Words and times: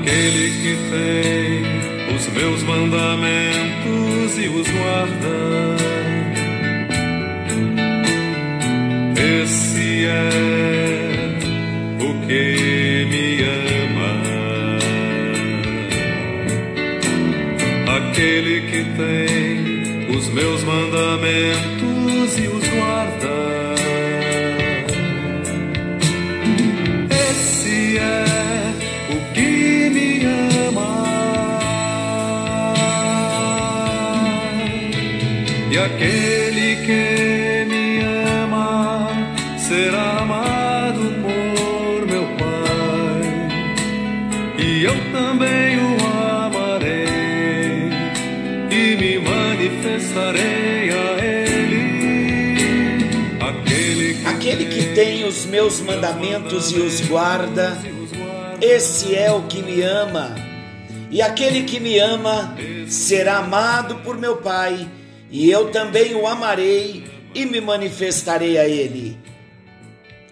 Aquele 0.00 0.50
que 0.62 0.78
tem 0.90 2.16
os 2.16 2.26
meus 2.28 2.62
mandamentos 2.62 4.38
e 4.38 4.48
os 4.48 4.66
guarda. 4.70 5.79
Meus 55.60 55.78
mandamentos 55.80 56.72
e 56.72 56.76
os 56.76 57.02
guarda, 57.02 57.76
esse 58.62 59.14
é 59.14 59.30
o 59.30 59.42
que 59.42 59.60
me 59.62 59.82
ama. 59.82 60.34
E 61.10 61.20
aquele 61.20 61.64
que 61.64 61.78
me 61.78 61.98
ama 61.98 62.56
será 62.88 63.40
amado 63.40 63.96
por 63.96 64.16
meu 64.16 64.38
Pai, 64.38 64.88
e 65.30 65.50
eu 65.50 65.70
também 65.70 66.14
o 66.14 66.26
amarei 66.26 67.04
e 67.34 67.44
me 67.44 67.60
manifestarei 67.60 68.56
a 68.56 68.66
ele. 68.66 69.18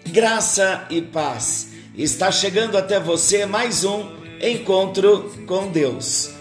Graça 0.07 0.87
e 0.89 0.99
paz. 0.99 1.73
Está 1.95 2.31
chegando 2.31 2.75
até 2.75 2.99
você 2.99 3.45
mais 3.45 3.83
um 3.83 4.09
encontro 4.41 5.31
com 5.45 5.67
Deus. 5.67 6.31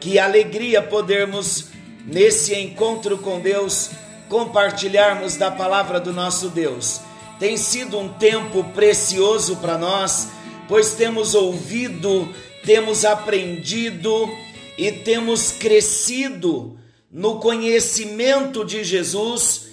Que 0.00 0.18
alegria 0.18 0.82
podermos, 0.82 1.68
nesse 2.04 2.56
encontro 2.56 3.18
com 3.18 3.38
Deus, 3.38 3.92
compartilharmos 4.28 5.36
da 5.36 5.48
palavra 5.48 6.00
do 6.00 6.12
nosso 6.12 6.48
Deus. 6.48 7.02
Tem 7.40 7.56
sido 7.56 7.98
um 7.98 8.06
tempo 8.06 8.62
precioso 8.74 9.56
para 9.56 9.78
nós, 9.78 10.28
pois 10.68 10.92
temos 10.92 11.34
ouvido, 11.34 12.28
temos 12.66 13.06
aprendido 13.06 14.30
e 14.76 14.92
temos 14.92 15.50
crescido 15.50 16.78
no 17.10 17.40
conhecimento 17.40 18.62
de 18.62 18.84
Jesus. 18.84 19.70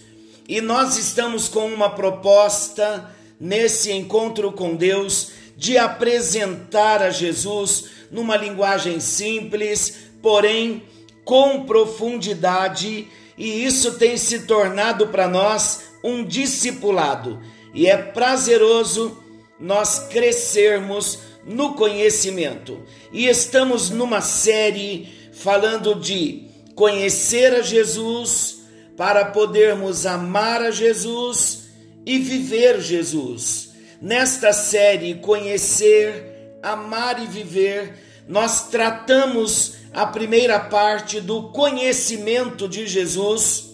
E 0.47 0.61
nós 0.61 0.97
estamos 0.97 1.49
com 1.49 1.67
uma 1.67 1.89
proposta 1.89 3.13
nesse 3.37 3.91
encontro 3.91 4.53
com 4.53 4.73
Deus 4.73 5.31
de 5.57 5.77
apresentar 5.77 7.02
a 7.02 7.09
Jesus 7.09 7.89
numa 8.09 8.37
linguagem 8.37 9.02
simples, 9.02 9.93
porém 10.21 10.83
com 11.25 11.65
profundidade, 11.65 13.09
e 13.37 13.65
isso 13.65 13.95
tem 13.95 14.15
se 14.15 14.43
tornado 14.43 15.07
para 15.07 15.27
nós 15.27 15.81
um 16.02 16.23
discipulado, 16.23 17.41
e 17.78 17.86
é 17.86 17.95
prazeroso 17.95 19.23
nós 19.59 20.00
crescermos 20.09 21.20
no 21.45 21.75
conhecimento. 21.75 22.82
E 23.14 23.27
estamos 23.27 23.92
numa 23.92 24.20
série 24.20 25.08
falando 25.32 25.93
de 25.93 26.48
conhecer 26.73 27.54
a 27.54 27.61
Jesus 27.61 28.64
para 28.98 29.26
podermos 29.26 30.08
amar 30.08 30.60
a 30.64 30.71
Jesus 30.71 31.67
e 32.04 32.17
viver 32.17 32.82
Jesus. 32.82 33.70
Nesta 34.02 34.52
série 34.54 35.14
Conhecer, 35.14 36.58
Amar 36.64 37.21
e 37.21 37.27
Viver, 37.27 37.93
nós 38.27 38.70
tratamos 38.70 39.76
a 39.93 40.08
primeira 40.08 40.60
parte 40.60 41.21
do 41.21 41.52
conhecimento 41.52 42.67
de 42.67 42.87
Jesus. 42.87 43.67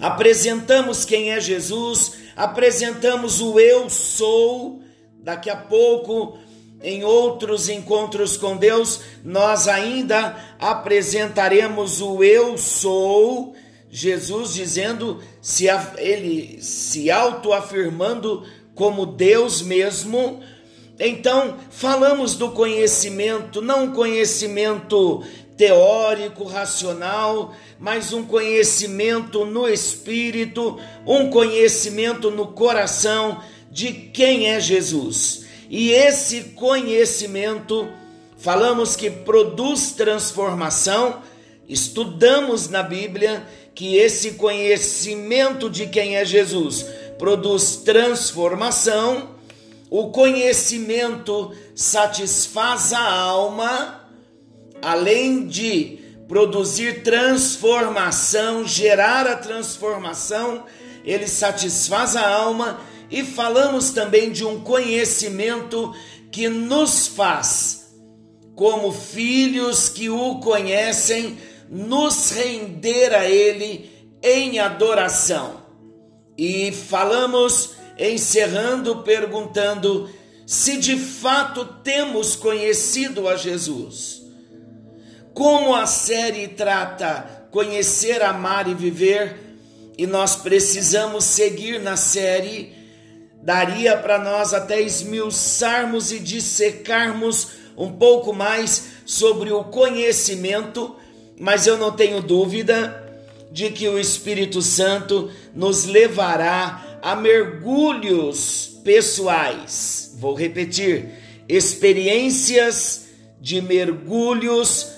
Apresentamos 0.00 1.04
quem 1.04 1.32
é 1.32 1.40
Jesus, 1.40 2.21
apresentamos 2.36 3.40
o 3.40 3.58
eu 3.58 3.88
sou. 3.90 4.80
Daqui 5.18 5.48
a 5.48 5.56
pouco, 5.56 6.36
em 6.82 7.04
outros 7.04 7.68
encontros 7.68 8.36
com 8.36 8.56
Deus, 8.56 9.00
nós 9.24 9.68
ainda 9.68 10.36
apresentaremos 10.58 12.00
o 12.00 12.22
eu 12.24 12.58
sou. 12.58 13.54
Jesus 13.88 14.54
dizendo, 14.54 15.22
se 15.40 15.66
ele 15.98 16.62
se 16.62 17.10
autoafirmando 17.10 18.44
como 18.74 19.04
Deus 19.04 19.60
mesmo. 19.60 20.40
Então, 20.98 21.56
falamos 21.70 22.34
do 22.34 22.50
conhecimento, 22.50 23.60
não 23.60 23.92
conhecimento 23.92 25.22
teórico, 25.62 26.42
racional, 26.42 27.54
mas 27.78 28.12
um 28.12 28.24
conhecimento 28.24 29.44
no 29.44 29.68
espírito, 29.68 30.76
um 31.06 31.30
conhecimento 31.30 32.32
no 32.32 32.48
coração 32.48 33.40
de 33.70 33.92
quem 33.92 34.50
é 34.50 34.58
Jesus. 34.58 35.44
E 35.70 35.92
esse 35.92 36.42
conhecimento, 36.56 37.88
falamos 38.36 38.96
que 38.96 39.08
produz 39.08 39.92
transformação, 39.92 41.22
estudamos 41.68 42.68
na 42.68 42.82
Bíblia 42.82 43.46
que 43.72 43.94
esse 43.94 44.32
conhecimento 44.32 45.70
de 45.70 45.86
quem 45.86 46.16
é 46.16 46.24
Jesus 46.24 46.84
produz 47.20 47.76
transformação, 47.76 49.36
o 49.88 50.10
conhecimento 50.10 51.52
satisfaz 51.72 52.92
a 52.92 53.12
alma, 53.12 54.01
além 54.82 55.46
de 55.46 55.98
produzir 56.26 57.02
transformação, 57.02 58.66
gerar 58.66 59.26
a 59.26 59.36
transformação, 59.36 60.64
ele 61.04 61.28
satisfaz 61.28 62.16
a 62.16 62.28
alma 62.28 62.80
e 63.10 63.22
falamos 63.22 63.90
também 63.90 64.32
de 64.32 64.44
um 64.44 64.60
conhecimento 64.60 65.94
que 66.30 66.48
nos 66.48 67.06
faz, 67.06 67.92
como 68.56 68.90
filhos 68.90 69.88
que 69.88 70.08
o 70.08 70.40
conhecem, 70.40 71.38
nos 71.68 72.30
render 72.30 73.14
a 73.14 73.28
Ele 73.28 73.90
em 74.22 74.58
adoração. 74.58 75.60
E 76.38 76.72
falamos, 76.72 77.74
encerrando, 77.98 79.02
perguntando 79.02 80.08
se 80.46 80.78
de 80.78 80.96
fato 80.96 81.64
temos 81.84 82.34
conhecido 82.34 83.28
a 83.28 83.36
Jesus. 83.36 84.21
Como 85.34 85.74
a 85.74 85.86
série 85.86 86.48
trata 86.48 87.46
conhecer, 87.50 88.22
amar 88.22 88.68
e 88.68 88.74
viver, 88.74 89.36
e 89.96 90.06
nós 90.06 90.36
precisamos 90.36 91.24
seguir 91.24 91.80
na 91.80 91.96
série, 91.96 92.74
daria 93.42 93.96
para 93.96 94.18
nós 94.18 94.54
até 94.54 94.80
esmiuçarmos 94.80 96.12
e 96.12 96.18
dissecarmos 96.18 97.48
um 97.76 97.92
pouco 97.92 98.32
mais 98.32 98.84
sobre 99.04 99.52
o 99.52 99.64
conhecimento 99.64 100.96
mas 101.42 101.66
eu 101.66 101.76
não 101.76 101.90
tenho 101.90 102.22
dúvida 102.22 103.02
de 103.50 103.70
que 103.70 103.88
o 103.88 103.98
Espírito 103.98 104.62
Santo 104.62 105.28
nos 105.52 105.84
levará 105.84 107.00
a 107.02 107.16
mergulhos 107.16 108.80
pessoais. 108.84 110.16
Vou 110.20 110.34
repetir: 110.34 111.08
experiências 111.48 113.06
de 113.40 113.60
mergulhos 113.60 114.92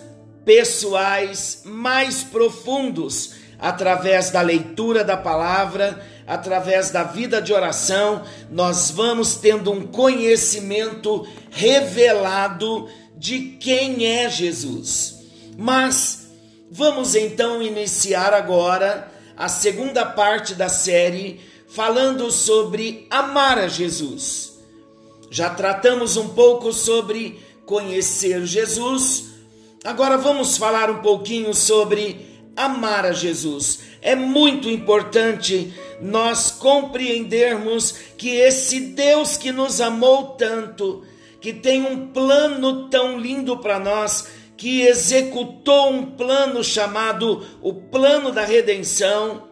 pessoais 0.45 1.63
mais 1.65 2.23
profundos 2.23 3.35
através 3.59 4.31
da 4.31 4.41
leitura 4.41 5.03
da 5.03 5.17
palavra, 5.17 6.05
através 6.27 6.91
da 6.91 7.05
vida 7.05 7.41
de 7.41 7.53
oração, 7.53 8.23
nós 8.51 8.91
vamos 8.91 9.37
tendo 9.37 9.71
um 9.71 9.87
conhecimento 9.87 11.27
revelado 11.51 12.89
de 13.17 13.57
quem 13.61 14.07
é 14.07 14.29
Jesus. 14.29 15.17
Mas 15.57 16.25
Vamos 16.77 17.15
então 17.15 17.63
iniciar 17.63 18.35
agora 18.35 19.09
a 19.37 19.49
segunda 19.49 20.05
parte 20.05 20.57
da 20.57 20.69
série 20.69 21.41
falando 21.69 22.33
sobre 22.33 23.07
amar 23.09 23.61
a 23.61 23.69
Jesus. 23.69 24.59
Já 25.31 25.51
tratamos 25.51 26.17
um 26.17 26.31
pouco 26.31 26.73
sobre 26.73 27.41
conhecer 27.65 28.45
Jesus, 28.45 29.34
agora 29.85 30.17
vamos 30.17 30.57
falar 30.57 30.91
um 30.91 31.03
pouquinho 31.03 31.53
sobre 31.53 32.27
amar 32.57 33.05
a 33.05 33.13
Jesus. 33.13 33.81
É 34.01 34.15
muito 34.15 34.69
importante 34.69 35.73
nós 36.01 36.51
compreendermos 36.51 37.93
que 38.17 38.31
esse 38.31 38.81
Deus 38.81 39.37
que 39.37 39.53
nos 39.53 39.83
amou 39.83 40.29
tanto, 40.39 41.03
que 41.41 41.53
tem 41.53 41.85
um 41.85 42.09
plano 42.09 42.89
tão 42.89 43.19
lindo 43.19 43.59
para 43.59 43.79
nós, 43.79 44.27
que 44.57 44.83
executou 44.83 45.91
um 45.91 46.07
plano 46.13 46.65
chamado 46.65 47.45
o 47.61 47.75
plano 47.75 48.33
da 48.33 48.45
redenção, 48.45 49.49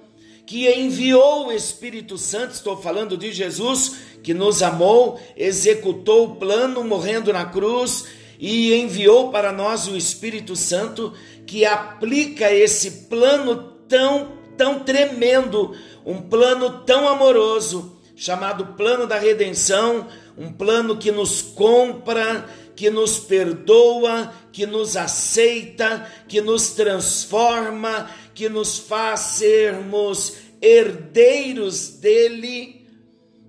que 0.47 0.71
enviou 0.73 1.49
o 1.49 1.53
Espírito 1.53 2.17
Santo, 2.17 2.55
estou 2.55 2.77
falando 2.77 3.17
de 3.17 3.33
Jesus, 3.33 3.97
que 4.23 4.33
nos 4.33 4.63
amou, 4.63 5.21
executou 5.37 6.25
o 6.25 6.37
plano 6.37 6.83
morrendo 6.85 7.33
na 7.33 7.45
cruz 7.45 8.07
e 8.43 8.75
enviou 8.75 9.31
para 9.31 9.53
nós 9.53 9.87
o 9.87 9.97
Espírito 9.97 10.57
Santo 10.57 11.15
que 11.47 11.65
aplica 11.65 12.53
esse 12.53 12.91
plano 13.09 13.55
tão 13.89 14.43
tão 14.57 14.81
tremendo, 14.81 15.75
um 16.05 16.21
plano 16.21 16.83
tão 16.85 17.09
amoroso, 17.09 18.01
chamado 18.15 18.75
plano 18.75 19.07
da 19.07 19.19
redenção, 19.19 20.09
um 20.37 20.53
plano 20.53 20.99
que 20.99 21.11
nos 21.11 21.41
compra, 21.41 22.47
que 22.77 22.91
nos 22.91 23.19
perdoa, 23.19 24.33
que 24.53 24.67
nos 24.67 24.97
aceita, 24.97 26.07
que 26.29 26.41
nos 26.41 26.71
transforma, 26.71 28.11
que 28.35 28.49
nos 28.49 28.79
faz 28.79 29.21
sermos 29.21 30.35
herdeiros 30.61 31.91
dele. 31.91 32.87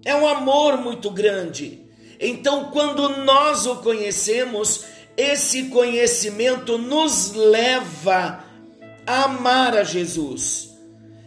É 0.06 0.16
um 0.16 0.28
amor 0.28 0.78
muito 0.78 1.10
grande. 1.10 1.83
Então, 2.20 2.66
quando 2.72 3.18
nós 3.24 3.66
o 3.66 3.78
conhecemos, 3.78 4.86
esse 5.16 5.64
conhecimento 5.66 6.78
nos 6.78 7.34
leva 7.34 8.44
a 9.06 9.24
amar 9.24 9.76
a 9.76 9.84
Jesus. 9.84 10.70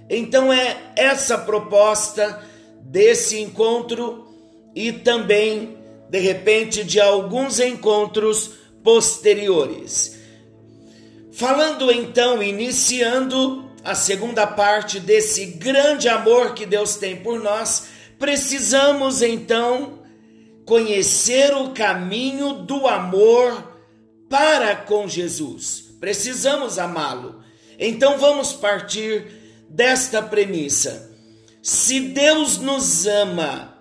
Então, 0.08 0.52
é 0.52 0.92
essa 0.96 1.36
proposta 1.38 2.42
desse 2.82 3.40
encontro 3.40 4.26
e 4.74 4.92
também, 4.92 5.76
de 6.08 6.18
repente, 6.18 6.84
de 6.84 7.00
alguns 7.00 7.58
encontros 7.60 8.52
posteriores. 8.82 10.16
Falando 11.32 11.90
então, 11.90 12.42
iniciando 12.42 13.68
a 13.84 13.94
segunda 13.94 14.46
parte 14.46 14.98
desse 14.98 15.46
grande 15.46 16.08
amor 16.08 16.54
que 16.54 16.64
Deus 16.64 16.96
tem 16.96 17.16
por 17.16 17.40
nós, 17.40 17.88
precisamos 18.18 19.22
então 19.22 19.95
conhecer 20.66 21.54
o 21.54 21.70
caminho 21.70 22.52
do 22.52 22.88
amor 22.88 23.72
para 24.28 24.74
com 24.74 25.06
Jesus. 25.06 25.94
Precisamos 26.00 26.76
amá-lo. 26.76 27.40
Então 27.78 28.18
vamos 28.18 28.52
partir 28.52 29.26
desta 29.70 30.20
premissa. 30.20 31.14
Se 31.62 32.00
Deus 32.00 32.58
nos 32.58 33.06
ama 33.06 33.76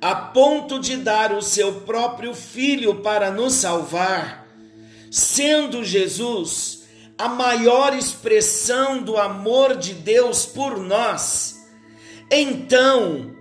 a 0.00 0.14
ponto 0.14 0.78
de 0.78 0.96
dar 0.96 1.32
o 1.32 1.42
seu 1.42 1.80
próprio 1.80 2.32
filho 2.32 3.02
para 3.02 3.32
nos 3.32 3.54
salvar, 3.54 4.46
sendo 5.10 5.82
Jesus 5.82 6.84
a 7.18 7.28
maior 7.28 7.96
expressão 7.96 9.02
do 9.02 9.16
amor 9.16 9.76
de 9.76 9.92
Deus 9.92 10.46
por 10.46 10.78
nós, 10.78 11.66
então 12.30 13.34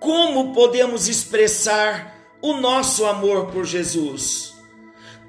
como 0.00 0.52
podemos 0.52 1.06
expressar 1.06 2.19
o 2.42 2.54
nosso 2.54 3.04
amor 3.06 3.46
por 3.46 3.64
Jesus. 3.64 4.54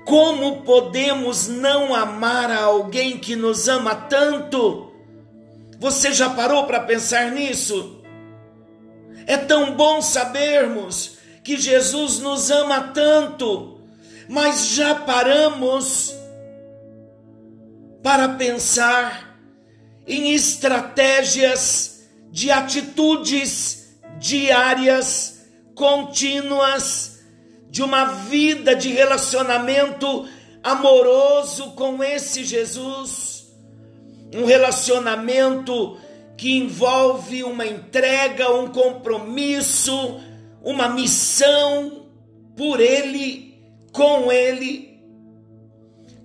Como 0.05 0.61
podemos 0.63 1.47
não 1.47 1.93
amar 1.93 2.49
a 2.49 2.63
alguém 2.63 3.17
que 3.17 3.35
nos 3.35 3.67
ama 3.67 3.95
tanto? 3.95 4.91
Você 5.79 6.13
já 6.13 6.29
parou 6.29 6.65
para 6.65 6.79
pensar 6.79 7.31
nisso? 7.31 8.01
É 9.27 9.37
tão 9.37 9.75
bom 9.75 10.01
sabermos 10.01 11.17
que 11.43 11.57
Jesus 11.57 12.19
nos 12.19 12.49
ama 12.49 12.89
tanto, 12.93 13.79
mas 14.27 14.67
já 14.67 14.95
paramos 14.95 16.15
para 18.01 18.29
pensar 18.29 19.37
em 20.07 20.33
estratégias 20.33 22.09
de 22.31 22.49
atitudes 22.49 23.95
diárias 24.19 25.30
contínuas 25.81 27.23
de 27.71 27.81
uma 27.81 28.05
vida 28.05 28.75
de 28.75 28.89
relacionamento 28.89 30.29
amoroso 30.61 31.71
com 31.71 32.03
esse 32.03 32.43
Jesus, 32.43 33.51
um 34.31 34.45
relacionamento 34.45 35.97
que 36.37 36.55
envolve 36.55 37.43
uma 37.43 37.65
entrega, 37.65 38.51
um 38.51 38.67
compromisso, 38.67 40.21
uma 40.63 40.87
missão 40.87 42.05
por 42.55 42.79
Ele, 42.79 43.59
com 43.91 44.31
Ele. 44.31 45.01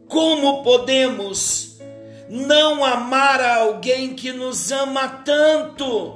Como 0.06 0.62
podemos 0.64 1.79
não 2.29 2.85
amar 2.85 3.41
a 3.41 3.62
alguém 3.62 4.14
que 4.14 4.35
nos 4.35 4.70
ama 4.70 5.09
tanto? 5.25 6.15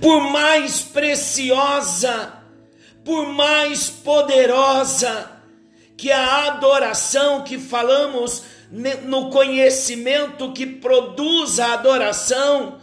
Por 0.00 0.20
mais 0.30 0.80
preciosa, 0.80 2.32
por 3.04 3.26
mais 3.26 3.88
poderosa 3.90 5.30
que 5.96 6.10
a 6.10 6.46
adoração 6.46 7.42
que 7.42 7.58
falamos 7.58 8.42
no 9.04 9.30
conhecimento 9.30 10.52
que 10.52 10.66
produz 10.66 11.60
a 11.60 11.74
adoração, 11.74 12.80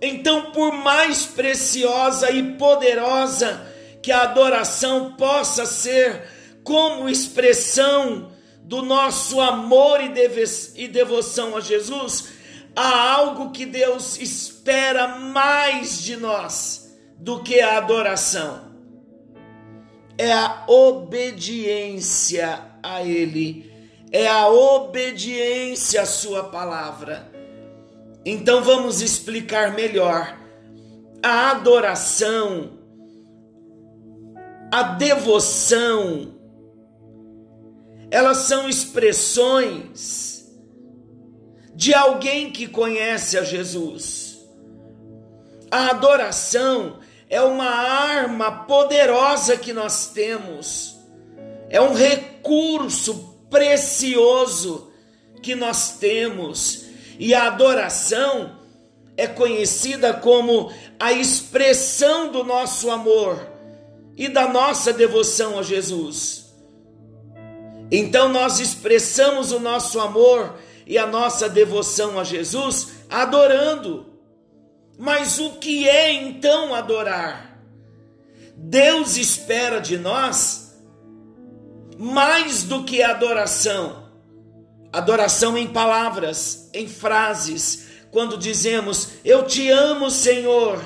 então, 0.00 0.50
por 0.52 0.72
mais 0.72 1.26
preciosa 1.26 2.30
e 2.30 2.54
poderosa 2.54 3.66
que 4.02 4.10
a 4.10 4.22
adoração 4.22 5.12
possa 5.12 5.66
ser, 5.66 6.22
como 6.64 7.08
expressão 7.08 8.30
do 8.62 8.82
nosso 8.82 9.40
amor 9.40 10.00
e 10.00 10.88
devoção 10.88 11.56
a 11.56 11.60
Jesus, 11.60 12.28
há 12.74 13.12
algo 13.12 13.50
que 13.50 13.66
Deus 13.66 14.18
espera 14.20 15.18
mais 15.18 16.02
de 16.02 16.16
nós 16.16 16.96
do 17.16 17.42
que 17.42 17.60
a 17.60 17.76
adoração. 17.76 18.70
É 20.16 20.32
a 20.32 20.64
obediência 20.66 22.60
a 22.82 23.02
Ele, 23.02 23.70
é 24.10 24.26
a 24.26 24.48
obediência 24.48 26.02
à 26.02 26.06
Sua 26.06 26.44
palavra. 26.44 27.30
Então 28.24 28.62
vamos 28.62 29.00
explicar 29.00 29.72
melhor. 29.72 30.38
A 31.22 31.50
adoração, 31.50 32.78
a 34.72 34.82
devoção, 34.82 36.34
elas 38.10 38.38
são 38.38 38.68
expressões 38.68 40.39
de 41.80 41.94
alguém 41.94 42.50
que 42.50 42.66
conhece 42.66 43.38
a 43.38 43.42
Jesus. 43.42 44.38
A 45.70 45.88
adoração 45.88 46.98
é 47.26 47.40
uma 47.40 47.70
arma 47.70 48.66
poderosa 48.66 49.56
que 49.56 49.72
nós 49.72 50.08
temos, 50.08 50.94
é 51.70 51.80
um 51.80 51.94
recurso 51.94 53.34
precioso 53.48 54.92
que 55.42 55.54
nós 55.54 55.96
temos, 55.96 56.84
e 57.18 57.32
a 57.32 57.46
adoração 57.46 58.58
é 59.16 59.26
conhecida 59.26 60.12
como 60.12 60.70
a 60.98 61.12
expressão 61.12 62.30
do 62.30 62.44
nosso 62.44 62.90
amor 62.90 63.40
e 64.18 64.28
da 64.28 64.46
nossa 64.46 64.92
devoção 64.92 65.58
a 65.58 65.62
Jesus. 65.62 66.44
Então 67.90 68.28
nós 68.28 68.60
expressamos 68.60 69.50
o 69.50 69.58
nosso 69.58 69.98
amor 69.98 70.58
e 70.90 70.98
a 70.98 71.06
nossa 71.06 71.48
devoção 71.48 72.18
a 72.18 72.24
Jesus 72.24 72.94
adorando. 73.08 74.06
Mas 74.98 75.38
o 75.38 75.52
que 75.52 75.88
é 75.88 76.12
então 76.12 76.74
adorar? 76.74 77.62
Deus 78.56 79.16
espera 79.16 79.80
de 79.80 79.96
nós 79.96 80.74
mais 81.96 82.64
do 82.64 82.82
que 82.82 83.04
adoração. 83.04 84.10
Adoração 84.92 85.56
em 85.56 85.68
palavras, 85.68 86.68
em 86.74 86.88
frases, 86.88 87.86
quando 88.10 88.36
dizemos: 88.36 89.10
Eu 89.24 89.46
te 89.46 89.70
amo, 89.70 90.10
Senhor. 90.10 90.84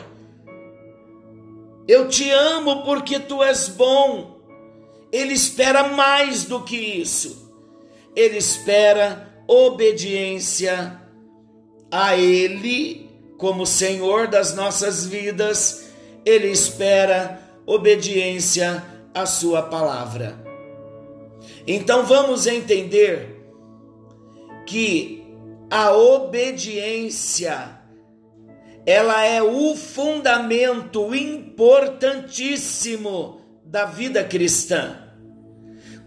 Eu 1.88 2.08
te 2.08 2.28
amo 2.30 2.82
porque 2.82 3.18
tu 3.18 3.42
és 3.42 3.68
bom. 3.68 4.38
Ele 5.10 5.32
espera 5.32 5.88
mais 5.88 6.44
do 6.44 6.60
que 6.62 6.76
isso. 6.76 7.50
Ele 8.14 8.36
espera 8.36 9.33
obediência 9.46 11.00
a 11.90 12.16
Ele 12.16 13.10
como 13.38 13.66
Senhor 13.66 14.28
das 14.28 14.54
nossas 14.54 15.06
vidas, 15.06 15.90
Ele 16.24 16.46
espera 16.48 17.40
obediência 17.66 18.82
à 19.12 19.26
Sua 19.26 19.62
palavra. 19.62 20.42
Então 21.66 22.04
vamos 22.04 22.46
entender 22.46 23.42
que 24.66 25.24
a 25.70 25.92
obediência 25.92 27.74
ela 28.86 29.24
é 29.24 29.42
o 29.42 29.74
fundamento 29.74 31.14
importantíssimo 31.14 33.40
da 33.64 33.86
vida 33.86 34.22
cristã. 34.22 34.98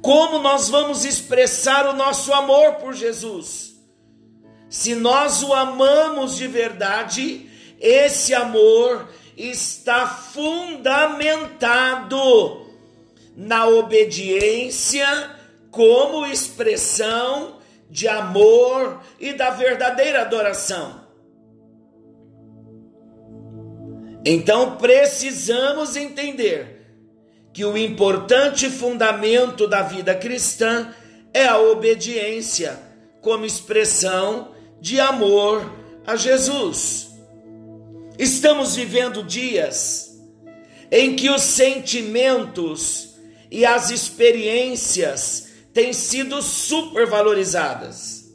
Como 0.07 0.39
nós 0.39 0.69
vamos 0.69 1.03
expressar 1.03 1.85
o 1.85 1.91
nosso 1.91 2.33
amor 2.33 2.75
por 2.75 2.93
Jesus? 2.93 3.75
Se 4.69 4.95
nós 4.95 5.43
o 5.43 5.53
amamos 5.53 6.37
de 6.37 6.47
verdade, 6.47 7.49
esse 7.77 8.33
amor 8.33 9.09
está 9.35 10.07
fundamentado 10.07 12.67
na 13.35 13.67
obediência 13.67 15.05
como 15.71 16.25
expressão 16.25 17.57
de 17.89 18.07
amor 18.07 19.01
e 19.19 19.33
da 19.33 19.49
verdadeira 19.49 20.21
adoração. 20.21 21.05
Então 24.23 24.77
precisamos 24.77 25.97
entender 25.97 26.76
que 27.57 27.65
o 27.65 27.75
importante 27.75 28.69
fundamento 28.69 29.67
da 29.67 29.81
vida 29.81 30.13
cristã 30.13 30.93
é 31.33 31.47
a 31.47 31.57
obediência 31.57 32.79
como 33.19 33.47
expressão 33.47 34.51
de 34.79 34.99
amor 34.99 35.67
a 36.05 36.15
Jesus. 36.15 37.07
Estamos 38.15 38.75
vivendo 38.75 39.23
dias 39.23 40.15
em 40.91 41.15
que 41.15 41.31
os 41.31 41.41
sentimentos 41.41 43.15
e 43.49 43.65
as 43.65 43.89
experiências 43.89 45.47
têm 45.73 45.93
sido 45.93 46.43
supervalorizadas. 46.43 48.25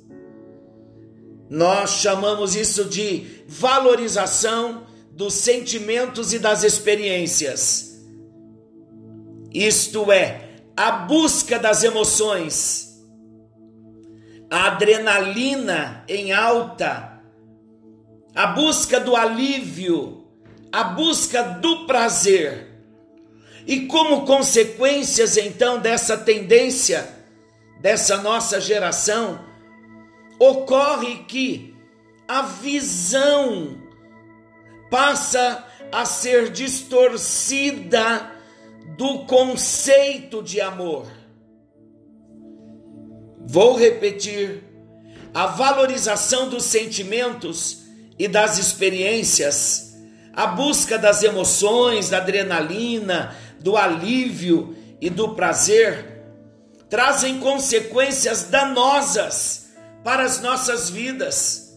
Nós 1.48 1.90
chamamos 1.90 2.56
isso 2.56 2.86
de 2.86 3.44
valorização 3.46 4.84
dos 5.12 5.34
sentimentos 5.34 6.32
e 6.32 6.40
das 6.40 6.64
experiências. 6.64 7.91
Isto 9.54 10.10
é, 10.10 10.48
a 10.76 10.90
busca 10.92 11.58
das 11.58 11.82
emoções, 11.82 12.92
a 14.50 14.66
adrenalina 14.66 16.04
em 16.08 16.32
alta. 16.32 17.10
A 18.34 18.46
busca 18.46 18.98
do 18.98 19.14
alívio, 19.14 20.26
a 20.72 20.84
busca 20.84 21.42
do 21.42 21.86
prazer. 21.86 22.66
E 23.66 23.86
como 23.86 24.24
consequências 24.24 25.36
então 25.36 25.78
dessa 25.78 26.16
tendência, 26.16 27.06
dessa 27.80 28.16
nossa 28.16 28.58
geração, 28.58 29.44
ocorre 30.38 31.24
que 31.24 31.76
a 32.26 32.42
visão 32.42 33.76
passa 34.90 35.64
a 35.92 36.06
ser 36.06 36.50
distorcida 36.50 38.31
do 38.96 39.20
conceito 39.20 40.42
de 40.42 40.60
amor. 40.60 41.06
Vou 43.46 43.76
repetir: 43.76 44.64
a 45.34 45.46
valorização 45.46 46.48
dos 46.48 46.64
sentimentos 46.64 47.82
e 48.18 48.28
das 48.28 48.58
experiências, 48.58 49.94
a 50.32 50.46
busca 50.46 50.98
das 50.98 51.22
emoções, 51.22 52.10
da 52.10 52.18
adrenalina, 52.18 53.34
do 53.60 53.76
alívio 53.76 54.76
e 55.00 55.08
do 55.10 55.34
prazer, 55.34 56.22
trazem 56.88 57.38
consequências 57.40 58.44
danosas 58.44 59.70
para 60.04 60.24
as 60.24 60.40
nossas 60.40 60.90
vidas. 60.90 61.72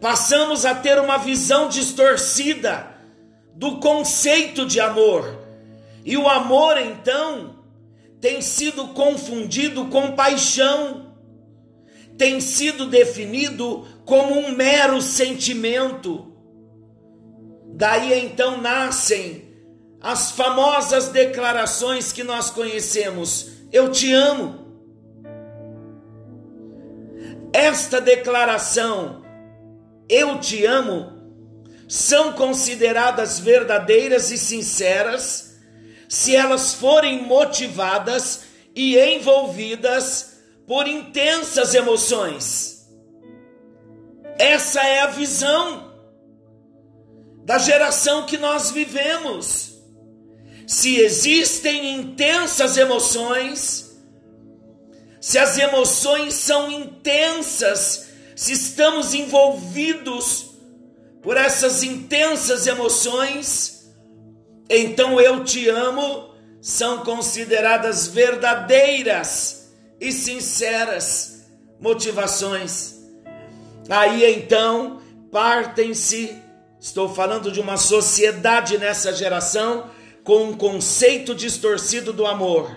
Passamos 0.00 0.64
a 0.64 0.74
ter 0.74 0.98
uma 0.98 1.16
visão 1.16 1.68
distorcida 1.68 2.94
do 3.54 3.78
conceito 3.80 4.66
de 4.66 4.78
amor. 4.78 5.45
E 6.06 6.16
o 6.16 6.28
amor, 6.28 6.78
então, 6.78 7.58
tem 8.20 8.40
sido 8.40 8.86
confundido 8.94 9.86
com 9.86 10.12
paixão, 10.12 11.16
tem 12.16 12.40
sido 12.40 12.86
definido 12.86 13.84
como 14.04 14.38
um 14.38 14.52
mero 14.52 15.02
sentimento. 15.02 16.32
Daí 17.74 18.24
então 18.24 18.56
nascem 18.60 19.52
as 20.00 20.30
famosas 20.30 21.08
declarações 21.08 22.12
que 22.12 22.22
nós 22.22 22.50
conhecemos: 22.50 23.48
Eu 23.72 23.90
te 23.90 24.12
amo. 24.12 24.64
Esta 27.52 28.00
declaração, 28.00 29.24
Eu 30.08 30.38
te 30.38 30.64
amo, 30.64 31.10
são 31.88 32.32
consideradas 32.32 33.40
verdadeiras 33.40 34.30
e 34.30 34.38
sinceras 34.38 35.45
se 36.08 36.34
elas 36.34 36.74
forem 36.74 37.24
motivadas 37.24 38.42
e 38.74 38.98
envolvidas 38.98 40.36
por 40.66 40.86
intensas 40.86 41.74
emoções. 41.74 42.86
Essa 44.38 44.82
é 44.82 45.00
a 45.00 45.06
visão 45.06 45.94
da 47.44 47.58
geração 47.58 48.26
que 48.26 48.36
nós 48.36 48.70
vivemos. 48.70 49.74
Se 50.66 50.96
existem 50.96 51.94
intensas 51.94 52.76
emoções, 52.76 53.96
se 55.20 55.38
as 55.38 55.56
emoções 55.56 56.34
são 56.34 56.70
intensas, 56.70 58.08
se 58.34 58.52
estamos 58.52 59.14
envolvidos 59.14 60.50
por 61.22 61.36
essas 61.36 61.82
intensas 61.82 62.66
emoções, 62.66 63.75
então 64.68 65.20
eu 65.20 65.44
te 65.44 65.68
amo 65.68 66.34
são 66.60 67.04
consideradas 67.04 68.08
verdadeiras 68.08 69.72
e 70.00 70.10
sinceras 70.10 71.46
motivações. 71.80 72.96
Aí 73.88 74.24
então 74.38 75.00
partem-se, 75.30 76.34
estou 76.80 77.08
falando 77.08 77.52
de 77.52 77.60
uma 77.60 77.76
sociedade 77.76 78.78
nessa 78.78 79.12
geração 79.12 79.90
com 80.24 80.44
um 80.44 80.56
conceito 80.56 81.34
distorcido 81.34 82.12
do 82.12 82.26
amor. 82.26 82.74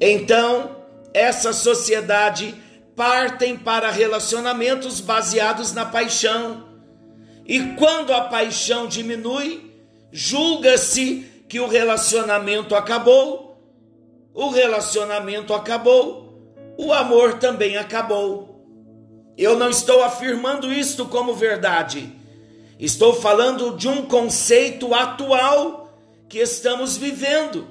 Então, 0.00 0.76
essa 1.14 1.52
sociedade 1.52 2.52
partem 2.96 3.56
para 3.56 3.90
relacionamentos 3.90 5.00
baseados 5.00 5.72
na 5.72 5.86
paixão. 5.86 6.68
E 7.46 7.60
quando 7.76 8.12
a 8.12 8.22
paixão 8.22 8.88
diminui, 8.88 9.71
julga-se 10.12 11.26
que 11.48 11.58
o 11.58 11.66
relacionamento 11.66 12.74
acabou. 12.74 13.50
O 14.34 14.48
relacionamento 14.48 15.52
acabou, 15.52 16.54
o 16.78 16.92
amor 16.92 17.38
também 17.38 17.76
acabou. 17.76 18.64
Eu 19.36 19.58
não 19.58 19.68
estou 19.68 20.02
afirmando 20.02 20.72
isto 20.72 21.06
como 21.06 21.34
verdade. 21.34 22.12
Estou 22.78 23.14
falando 23.14 23.76
de 23.76 23.88
um 23.88 24.06
conceito 24.06 24.94
atual 24.94 25.92
que 26.28 26.38
estamos 26.38 26.96
vivendo. 26.96 27.68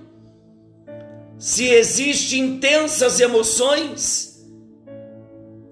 Se 1.40 1.68
existem 1.68 2.42
intensas 2.42 3.20
emoções, 3.20 4.32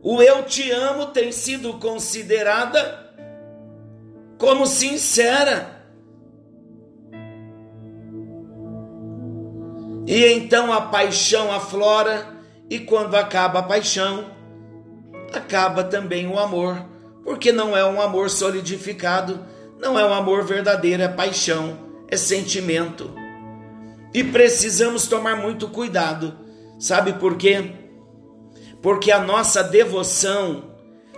o 0.01 0.21
eu 0.21 0.43
te 0.43 0.71
amo 0.71 1.07
tem 1.07 1.31
sido 1.31 1.73
considerada 1.73 3.13
como 4.39 4.65
sincera. 4.65 5.78
E 10.09 10.25
então 10.25 10.73
a 10.73 10.81
paixão 10.81 11.51
aflora, 11.51 12.35
e 12.67 12.79
quando 12.79 13.13
acaba 13.13 13.59
a 13.59 13.63
paixão, 13.63 14.31
acaba 15.31 15.83
também 15.83 16.25
o 16.25 16.39
amor, 16.39 16.83
porque 17.23 17.51
não 17.51 17.77
é 17.77 17.85
um 17.85 18.01
amor 18.01 18.27
solidificado, 18.31 19.45
não 19.79 19.99
é 19.99 20.03
um 20.03 20.11
amor 20.11 20.43
verdadeiro, 20.43 21.03
é 21.03 21.07
paixão, 21.07 21.77
é 22.07 22.17
sentimento. 22.17 23.13
E 24.11 24.23
precisamos 24.23 25.05
tomar 25.05 25.35
muito 25.35 25.67
cuidado, 25.67 26.35
sabe 26.79 27.13
por 27.13 27.37
quê? 27.37 27.73
Porque 28.81 29.11
a 29.11 29.19
nossa 29.19 29.63
devoção, 29.63 30.71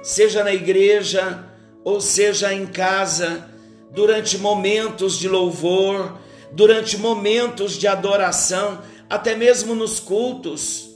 seja 0.04 0.44
na 0.44 0.54
igreja 0.54 1.46
ou 1.86 2.02
seja 2.02 2.54
em 2.54 2.66
casa, 2.66 3.48
durante 3.90 4.38
momentos 4.38 5.18
de 5.18 5.30
louvor, 5.30 6.20
durante 6.53 6.98
momentos 6.98 7.74
de 7.74 7.88
adoração, 7.88 8.81
até 9.10 9.36
mesmo 9.36 9.75
nos 9.75 10.00
cultos, 10.00 10.89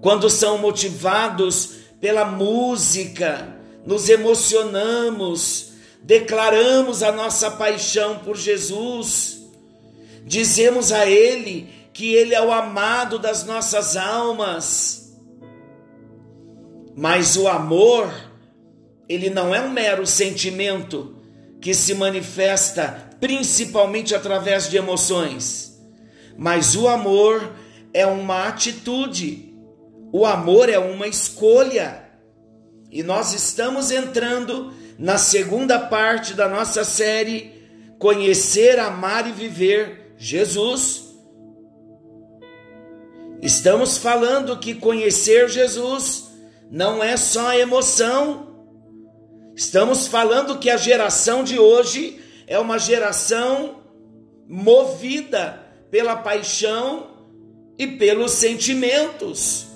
quando 0.00 0.28
são 0.28 0.58
motivados 0.58 1.76
pela 2.00 2.24
música, 2.24 3.56
nos 3.86 4.08
emocionamos, 4.08 5.72
declaramos 6.02 7.02
a 7.02 7.10
nossa 7.10 7.50
paixão 7.50 8.18
por 8.18 8.36
Jesus, 8.36 9.42
dizemos 10.24 10.92
a 10.92 11.06
Ele 11.06 11.68
que 11.92 12.14
Ele 12.14 12.34
é 12.34 12.42
o 12.42 12.52
amado 12.52 13.18
das 13.18 13.44
nossas 13.44 13.96
almas. 13.96 15.14
Mas 16.96 17.36
o 17.36 17.48
amor, 17.48 18.12
ele 19.08 19.28
não 19.28 19.54
é 19.54 19.60
um 19.60 19.70
mero 19.70 20.06
sentimento 20.06 21.16
que 21.60 21.74
se 21.74 21.94
manifesta 21.94 23.10
principalmente 23.24 24.14
através 24.14 24.68
de 24.68 24.76
emoções. 24.76 25.80
Mas 26.36 26.76
o 26.76 26.86
amor 26.86 27.54
é 27.94 28.04
uma 28.04 28.46
atitude, 28.48 29.56
o 30.12 30.26
amor 30.26 30.68
é 30.68 30.78
uma 30.78 31.08
escolha. 31.08 32.04
E 32.90 33.02
nós 33.02 33.32
estamos 33.32 33.90
entrando 33.90 34.74
na 34.98 35.16
segunda 35.16 35.78
parte 35.78 36.34
da 36.34 36.46
nossa 36.50 36.84
série 36.84 37.50
Conhecer, 37.98 38.78
Amar 38.78 39.26
e 39.26 39.32
Viver 39.32 40.14
Jesus. 40.18 41.04
Estamos 43.40 43.96
falando 43.96 44.58
que 44.58 44.74
conhecer 44.74 45.48
Jesus 45.48 46.28
não 46.70 47.02
é 47.02 47.16
só 47.16 47.54
emoção. 47.54 48.66
Estamos 49.56 50.06
falando 50.08 50.58
que 50.58 50.68
a 50.68 50.76
geração 50.76 51.42
de 51.42 51.58
hoje 51.58 52.20
é 52.46 52.58
uma 52.58 52.78
geração 52.78 53.82
movida 54.48 55.62
pela 55.90 56.16
paixão 56.16 57.10
e 57.78 57.86
pelos 57.86 58.32
sentimentos. 58.32 59.66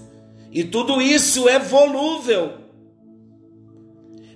E 0.50 0.64
tudo 0.64 1.00
isso 1.00 1.48
é 1.48 1.58
volúvel. 1.58 2.58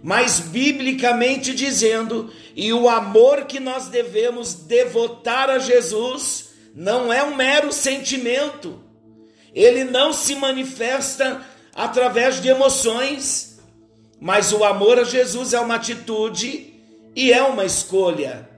Mas 0.03 0.41
biblicamente 0.41 1.55
dizendo, 1.55 2.33
e 2.57 2.73
o 2.73 2.89
amor 2.89 3.45
que 3.45 3.61
nós 3.61 3.89
devemos 3.89 4.55
devotar 4.55 5.49
a 5.49 5.59
Jesus 5.59 6.51
não 6.75 7.13
é 7.13 7.23
um 7.23 7.37
mero 7.37 7.73
sentimento. 7.73 8.83
Ele 9.55 9.85
não 9.85 10.13
se 10.13 10.35
manifesta 10.35 11.45
através 11.75 12.41
de 12.41 12.49
emoções, 12.49 13.61
mas 14.21 14.53
o 14.53 14.65
amor 14.65 14.99
a 14.99 15.05
Jesus 15.05 15.53
é 15.53 15.61
uma 15.61 15.77
atitude 15.77 16.72
e 17.15 17.33
é 17.33 17.43
uma 17.43 17.65
escolha. 17.65 18.49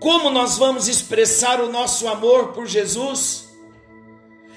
Como 0.00 0.30
nós 0.30 0.56
vamos 0.56 0.88
expressar 0.88 1.60
o 1.60 1.70
nosso 1.70 2.08
amor 2.08 2.48
por 2.52 2.66
Jesus? 2.66 3.48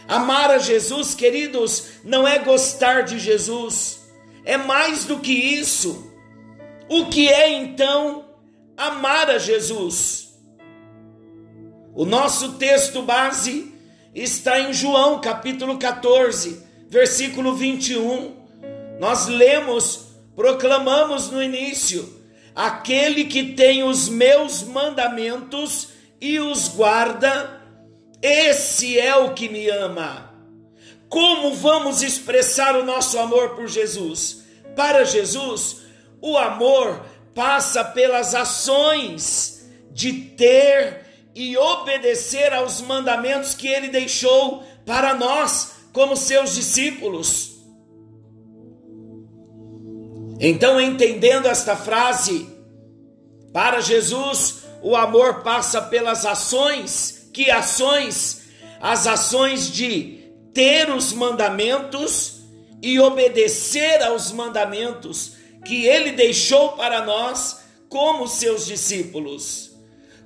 Amar 0.08 0.52
a 0.52 0.58
Jesus, 0.58 1.14
queridos, 1.14 1.86
não 2.04 2.28
é 2.28 2.40
gostar 2.40 3.02
de 3.02 3.20
Jesus, 3.20 4.02
é 4.44 4.58
mais 4.58 5.06
do 5.06 5.20
que 5.20 5.32
isso. 5.32 6.12
O 6.90 7.06
que 7.08 7.30
é 7.30 7.52
então 7.52 8.26
amar 8.76 9.30
a 9.30 9.38
Jesus? 9.38 10.34
O 11.96 12.06
nosso 12.06 12.54
texto 12.54 13.02
base 13.02 13.74
está 14.14 14.60
em 14.60 14.74
João 14.74 15.22
capítulo 15.22 15.78
14, 15.78 16.62
versículo 16.90 17.56
21. 17.56 18.36
Nós 19.00 19.28
lemos, 19.28 20.08
proclamamos 20.36 21.30
no 21.30 21.42
início: 21.42 22.13
aquele 22.56 23.26
que 23.26 23.54
tem 23.54 23.84
os 23.84 24.10
meus 24.10 24.64
mandamentos 24.64 25.90
e 26.20 26.40
os 26.40 26.68
guarda, 26.70 27.62
esse 28.22 28.98
é 29.00 29.16
o 29.16 29.34
que 29.34 29.50
me 29.50 29.70
ama. 29.70 30.34
Como 31.10 31.54
vamos 31.56 32.02
expressar 32.02 32.76
o 32.76 32.84
nosso 32.86 33.20
amor 33.20 33.56
por 33.56 33.68
Jesus? 33.68 34.44
Para 34.76 35.04
Jesus, 35.04 35.82
o 36.22 36.38
amor 36.38 37.06
passa 37.36 37.84
pelas 37.84 38.34
ações 38.34 39.70
de 39.92 40.14
ter 40.14 41.06
e 41.36 41.58
obedecer 41.58 42.54
aos 42.54 42.82
mandamentos 42.82 43.54
que 43.54 43.68
ele 43.68 43.90
deixou 43.90 44.64
para 44.86 45.14
nós, 45.14 45.74
como 45.92 46.16
seus 46.16 46.56
discípulos. 46.56 47.53
Então, 50.46 50.80
entendendo 50.80 51.48
esta 51.48 51.74
frase, 51.74 52.50
para 53.54 53.80
Jesus 53.80 54.64
o 54.82 54.94
amor 54.94 55.36
passa 55.36 55.82
pelas 55.82 56.26
ações, 56.26 57.30
que 57.32 57.50
ações? 57.50 58.42
As 58.82 59.08
ações 59.08 59.72
de 59.72 60.22
ter 60.54 60.90
os 60.90 61.14
mandamentos 61.14 62.42
e 62.82 63.00
obedecer 63.00 64.04
aos 64.04 64.34
mandamentos 64.34 65.38
que 65.64 65.86
ele 65.86 66.12
deixou 66.12 66.74
para 66.74 67.06
nós 67.06 67.62
como 67.88 68.28
seus 68.28 68.66
discípulos. 68.66 69.72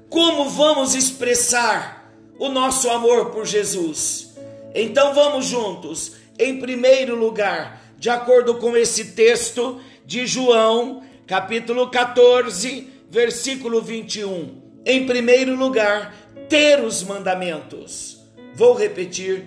Como 0.09 0.49
vamos 0.49 0.95
expressar 0.95 2.11
o 2.39 2.49
nosso 2.49 2.89
amor 2.89 3.29
por 3.29 3.45
Jesus? 3.45 4.29
Então 4.73 5.13
vamos 5.13 5.45
juntos. 5.45 6.13
Em 6.39 6.59
primeiro 6.59 7.15
lugar, 7.15 7.93
de 7.99 8.09
acordo 8.09 8.55
com 8.55 8.75
esse 8.75 9.11
texto, 9.11 9.79
de 10.07 10.25
João, 10.25 11.03
capítulo 11.27 11.89
14, 11.89 12.87
versículo 13.11 13.81
21. 13.81 14.61
Em 14.85 15.05
primeiro 15.05 15.53
lugar, 15.53 16.15
ter 16.47 16.81
os 16.81 17.03
mandamentos. 17.03 18.17
Vou 18.55 18.73
repetir: 18.73 19.43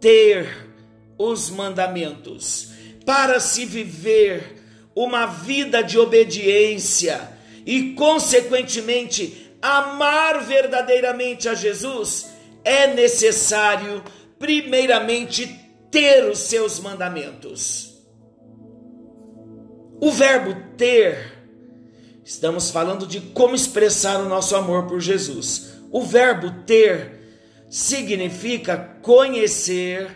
ter 0.00 0.48
os 1.18 1.50
mandamentos. 1.50 2.70
Para 3.04 3.38
se 3.38 3.66
viver 3.66 4.62
uma 4.94 5.26
vida 5.26 5.82
de 5.82 5.98
obediência 5.98 7.28
e, 7.66 7.92
consequentemente, 7.92 9.52
amar 9.60 10.42
verdadeiramente 10.42 11.50
a 11.50 11.54
Jesus, 11.54 12.32
é 12.64 12.94
necessário, 12.94 14.02
primeiramente, 14.38 15.54
ter 15.90 16.24
os 16.24 16.38
seus 16.38 16.80
mandamentos. 16.80 17.91
O 20.04 20.10
verbo 20.10 20.56
ter, 20.76 21.32
estamos 22.24 22.72
falando 22.72 23.06
de 23.06 23.20
como 23.20 23.54
expressar 23.54 24.18
o 24.18 24.28
nosso 24.28 24.56
amor 24.56 24.88
por 24.88 24.98
Jesus. 24.98 25.74
O 25.92 26.02
verbo 26.02 26.50
ter 26.66 27.20
significa 27.70 28.76
conhecer 29.00 30.10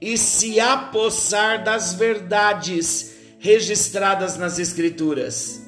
e 0.00 0.18
se 0.18 0.58
apossar 0.58 1.62
das 1.62 1.94
verdades 1.94 3.12
registradas 3.38 4.36
nas 4.36 4.58
Escrituras, 4.58 5.62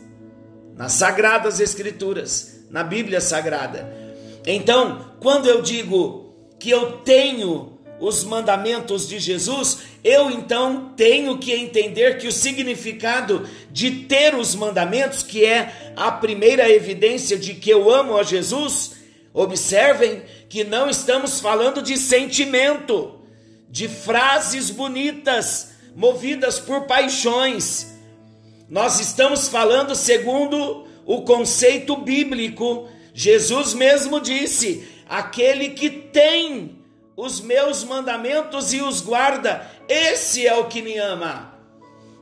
nas 0.75 0.95
Sagradas 0.95 1.61
Escrituras, 1.61 2.65
na 2.69 2.83
Bíblia 2.83 3.21
Sagrada. 3.21 3.97
Então, 4.45 5.15
quando 5.21 5.47
eu 5.47 5.63
digo 5.63 6.35
que 6.59 6.69
eu 6.69 6.99
tenho 7.03 7.79
os 8.03 8.25
mandamentos 8.25 9.09
de 9.09 9.21
Jesus, 9.21 9.79
eu 10.03 10.29
então 10.29 10.93
tenho 10.97 11.39
que 11.39 11.53
entender 11.53 12.19
que 12.19 12.27
o 12.27 12.33
significado 12.33 13.49
de 13.71 13.93
ter 14.07 14.35
os 14.35 14.57
mandamentos, 14.57 15.23
que 15.23 15.45
é 15.45 15.93
a 15.95 16.11
primeira 16.11 16.69
evidência 16.69 17.39
de 17.39 17.55
que 17.55 17.71
eu 17.71 17.89
amo 17.89 18.19
a 18.19 18.25
Jesus, 18.25 18.95
observem 19.33 20.21
que 20.49 20.65
não 20.65 20.91
estamos 20.91 21.39
falando 21.39 21.81
de 21.81 21.97
sentimento, 21.97 23.21
de 23.71 23.87
frases 23.87 24.69
bonitas, 24.69 25.71
movidas 25.95 26.59
por 26.59 26.87
paixões. 26.89 27.87
Nós 28.69 28.99
estamos 28.99 29.47
falando 29.47 29.95
segundo 29.95 30.89
o 31.07 31.23
conceito 31.23 31.95
bíblico. 31.95 32.89
Jesus 33.15 33.75
mesmo 33.75 34.21
disse: 34.21 34.89
aquele 35.09 35.69
que 35.69 35.89
tem 35.89 36.82
os 37.17 37.41
meus 37.41 37.85
mandamentos 37.85 38.73
e 38.73 38.81
os 38.81 39.01
guarda, 39.01 39.71
esse 39.89 40.47
é 40.47 40.55
o 40.55 40.67
que 40.67 40.81
me 40.81 40.97
ama. 40.97 41.53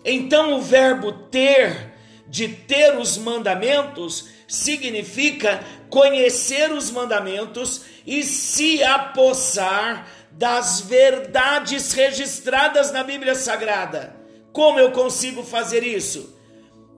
Então 0.04 0.54
o 0.54 0.62
verbo 0.62 1.12
ter, 1.12 1.92
de 2.26 2.48
ter 2.48 2.96
os 2.96 3.16
mandamentos, 3.16 4.28
significa 4.48 5.60
conhecer 5.88 6.72
os 6.72 6.90
mandamentos 6.90 7.82
e 8.06 8.22
se 8.22 8.82
apossar 8.82 10.06
das 10.32 10.80
verdades 10.80 11.92
registradas 11.92 12.90
na 12.92 13.04
Bíblia 13.04 13.34
Sagrada. 13.34 14.16
Como 14.52 14.78
eu 14.78 14.90
consigo 14.90 15.42
fazer 15.42 15.84
isso? 15.84 16.36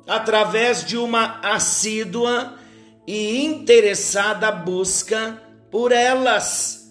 Através 0.06 0.84
de 0.84 0.96
uma 0.96 1.40
assídua 1.40 2.54
e 3.06 3.44
interessada 3.44 4.50
busca 4.50 5.42
por 5.70 5.92
elas 5.92 6.81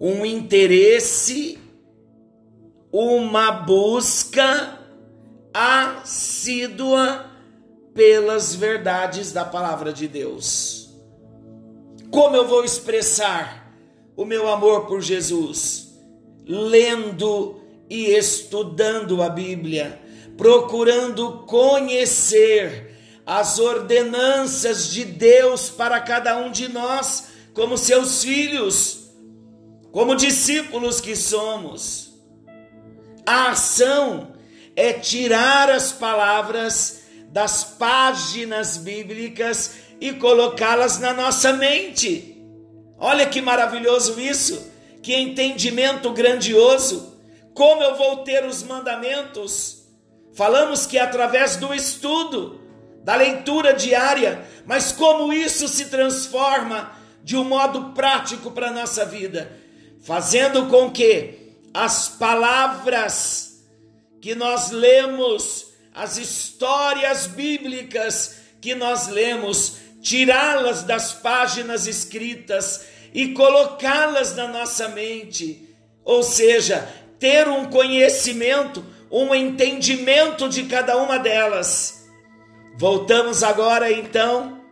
um 0.00 0.24
interesse, 0.24 1.58
uma 2.90 3.52
busca 3.52 4.78
assídua 5.52 7.26
pelas 7.92 8.54
verdades 8.54 9.30
da 9.30 9.44
palavra 9.44 9.92
de 9.92 10.08
Deus. 10.08 10.88
Como 12.10 12.34
eu 12.34 12.48
vou 12.48 12.64
expressar 12.64 13.76
o 14.16 14.24
meu 14.24 14.48
amor 14.48 14.86
por 14.86 15.02
Jesus? 15.02 15.88
Lendo 16.46 17.60
e 17.88 18.06
estudando 18.06 19.22
a 19.22 19.28
Bíblia, 19.28 20.00
procurando 20.36 21.44
conhecer 21.46 22.96
as 23.26 23.58
ordenanças 23.58 24.90
de 24.90 25.04
Deus 25.04 25.68
para 25.68 26.00
cada 26.00 26.38
um 26.38 26.50
de 26.50 26.68
nós, 26.68 27.28
como 27.52 27.76
seus 27.76 28.24
filhos 28.24 28.99
como 29.92 30.14
discípulos 30.14 31.00
que 31.00 31.16
somos. 31.16 32.14
A 33.26 33.50
ação 33.50 34.32
é 34.76 34.92
tirar 34.92 35.70
as 35.70 35.92
palavras 35.92 37.02
das 37.28 37.64
páginas 37.64 38.76
bíblicas 38.76 39.74
e 40.00 40.12
colocá-las 40.12 40.98
na 40.98 41.12
nossa 41.12 41.52
mente. 41.52 42.42
Olha 42.98 43.26
que 43.26 43.40
maravilhoso 43.40 44.20
isso, 44.20 44.70
que 45.02 45.14
entendimento 45.14 46.10
grandioso. 46.12 47.18
Como 47.54 47.82
eu 47.82 47.96
vou 47.96 48.18
ter 48.18 48.44
os 48.44 48.62
mandamentos? 48.62 49.84
Falamos 50.32 50.86
que 50.86 50.98
é 50.98 51.02
através 51.02 51.56
do 51.56 51.74
estudo, 51.74 52.60
da 53.02 53.16
leitura 53.16 53.74
diária, 53.74 54.46
mas 54.64 54.92
como 54.92 55.32
isso 55.32 55.66
se 55.66 55.86
transforma 55.86 56.92
de 57.22 57.36
um 57.36 57.44
modo 57.44 57.92
prático 57.92 58.50
para 58.50 58.68
a 58.68 58.72
nossa 58.72 59.04
vida? 59.04 59.59
Fazendo 60.02 60.66
com 60.66 60.90
que 60.90 61.56
as 61.74 62.08
palavras 62.08 63.64
que 64.20 64.34
nós 64.34 64.70
lemos, 64.70 65.72
as 65.94 66.16
histórias 66.16 67.26
bíblicas 67.26 68.36
que 68.60 68.74
nós 68.74 69.08
lemos, 69.08 69.76
tirá-las 70.00 70.82
das 70.82 71.12
páginas 71.12 71.86
escritas 71.86 72.86
e 73.12 73.28
colocá-las 73.28 74.34
na 74.34 74.48
nossa 74.48 74.88
mente, 74.88 75.68
ou 76.04 76.22
seja, 76.22 76.88
ter 77.18 77.48
um 77.48 77.66
conhecimento, 77.66 78.84
um 79.10 79.34
entendimento 79.34 80.48
de 80.48 80.64
cada 80.64 80.96
uma 80.96 81.18
delas. 81.18 82.08
Voltamos 82.76 83.42
agora 83.42 83.92
então 83.92 84.62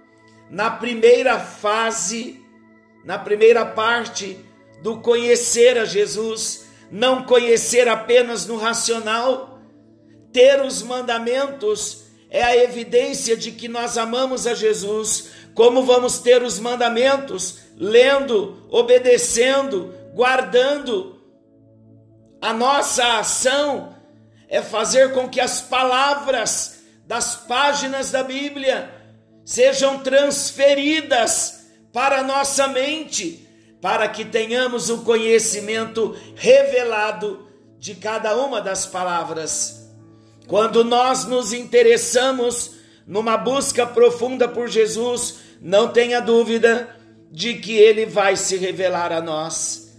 na 0.51 0.71
primeira 0.71 1.39
fase, 1.39 2.43
na 3.05 3.19
primeira 3.19 3.67
parte 3.67 4.48
do 4.83 5.01
conhecer 5.01 5.79
a 5.79 5.85
Jesus, 5.85 6.67
não 6.91 7.25
conhecer 7.25 7.89
apenas 7.89 8.47
no 8.47 8.57
racional, 8.57 9.61
ter 10.33 10.63
os 10.63 10.83
mandamentos 10.83 12.09
é 12.31 12.43
a 12.43 12.57
evidência 12.57 13.37
de 13.37 13.53
que 13.53 13.69
nós 13.69 13.97
amamos 13.97 14.47
a 14.47 14.55
Jesus. 14.55 15.31
Como 15.55 15.83
vamos 15.85 16.19
ter 16.19 16.43
os 16.43 16.59
mandamentos? 16.59 17.59
Lendo, 17.77 18.67
obedecendo, 18.71 19.95
guardando. 20.15 21.19
A 22.41 22.53
nossa 22.53 23.19
ação 23.19 23.95
é 24.49 24.61
fazer 24.61 25.13
com 25.13 25.29
que 25.29 25.41
as 25.41 25.61
palavras 25.61 26.81
das 27.07 27.35
páginas 27.35 28.11
da 28.11 28.23
Bíblia 28.23 28.95
sejam 29.45 30.01
transferidas 30.01 31.67
para 31.93 32.19
a 32.19 32.23
nossa 32.23 32.69
mente, 32.69 33.48
para 33.81 34.09
que 34.09 34.25
tenhamos 34.25 34.91
o 34.91 34.99
conhecimento 34.99 36.17
revelado 36.35 37.47
de 37.79 37.95
cada 37.95 38.37
uma 38.37 38.61
das 38.61 38.87
palavras. 38.87 39.89
Quando 40.47 40.83
nós 40.83 41.25
nos 41.25 41.53
interessamos 41.53 42.73
numa 43.07 43.37
busca 43.37 43.87
profunda 43.87 44.49
por 44.49 44.69
Jesus, 44.69 45.37
não 45.61 45.89
tenha 45.89 46.21
dúvida 46.21 46.97
de 47.31 47.55
que 47.55 47.77
ele 47.77 48.07
vai 48.07 48.37
se 48.37 48.57
revelar 48.57 49.13
a 49.13 49.21
nós. 49.21 49.97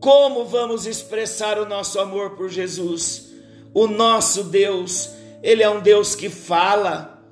Como 0.00 0.44
vamos 0.44 0.86
expressar 0.86 1.58
o 1.58 1.66
nosso 1.66 1.98
amor 1.98 2.30
por 2.30 2.48
Jesus? 2.48 3.30
O 3.72 3.86
nosso 3.86 4.44
Deus, 4.44 5.10
ele 5.42 5.62
é 5.62 5.70
um 5.70 5.80
Deus 5.80 6.14
que 6.14 6.28
fala. 6.28 7.22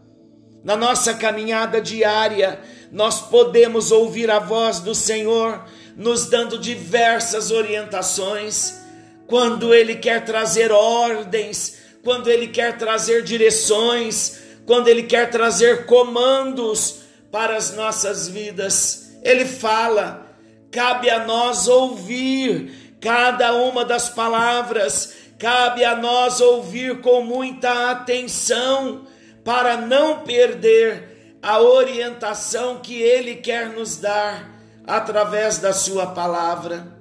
Na 0.64 0.76
nossa 0.76 1.14
caminhada 1.14 1.80
diária, 1.80 2.60
nós 2.90 3.20
podemos 3.20 3.90
ouvir 3.90 4.30
a 4.30 4.38
voz 4.38 4.80
do 4.80 4.94
Senhor 4.94 5.64
nos 5.96 6.26
dando 6.26 6.58
diversas 6.58 7.50
orientações. 7.50 8.80
Quando 9.26 9.74
ele 9.74 9.96
quer 9.96 10.24
trazer 10.24 10.70
ordens, 10.70 11.82
quando 12.02 12.28
Ele 12.28 12.48
quer 12.48 12.76
trazer 12.76 13.22
direções, 13.22 14.42
quando 14.66 14.88
Ele 14.88 15.04
quer 15.04 15.30
trazer 15.30 15.86
comandos 15.86 17.02
para 17.30 17.56
as 17.56 17.74
nossas 17.74 18.28
vidas. 18.28 19.12
Ele 19.22 19.44
fala, 19.44 20.26
cabe 20.70 21.08
a 21.08 21.24
nós 21.24 21.68
ouvir 21.68 22.96
cada 23.00 23.54
uma 23.54 23.84
das 23.84 24.08
palavras, 24.08 25.14
cabe 25.38 25.84
a 25.84 25.96
nós 25.96 26.40
ouvir 26.40 27.00
com 27.00 27.22
muita 27.22 27.90
atenção 27.90 29.06
para 29.44 29.76
não 29.76 30.20
perder 30.20 31.38
a 31.40 31.60
orientação 31.60 32.78
que 32.80 33.00
Ele 33.00 33.36
quer 33.36 33.68
nos 33.68 33.96
dar 33.96 34.50
através 34.86 35.58
da 35.58 35.72
Sua 35.72 36.06
palavra. 36.06 37.00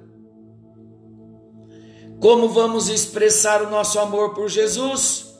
Como 2.20 2.48
vamos 2.48 2.88
expressar 2.88 3.62
o 3.62 3.70
nosso 3.70 3.98
amor 3.98 4.32
por 4.32 4.48
Jesus? 4.48 5.34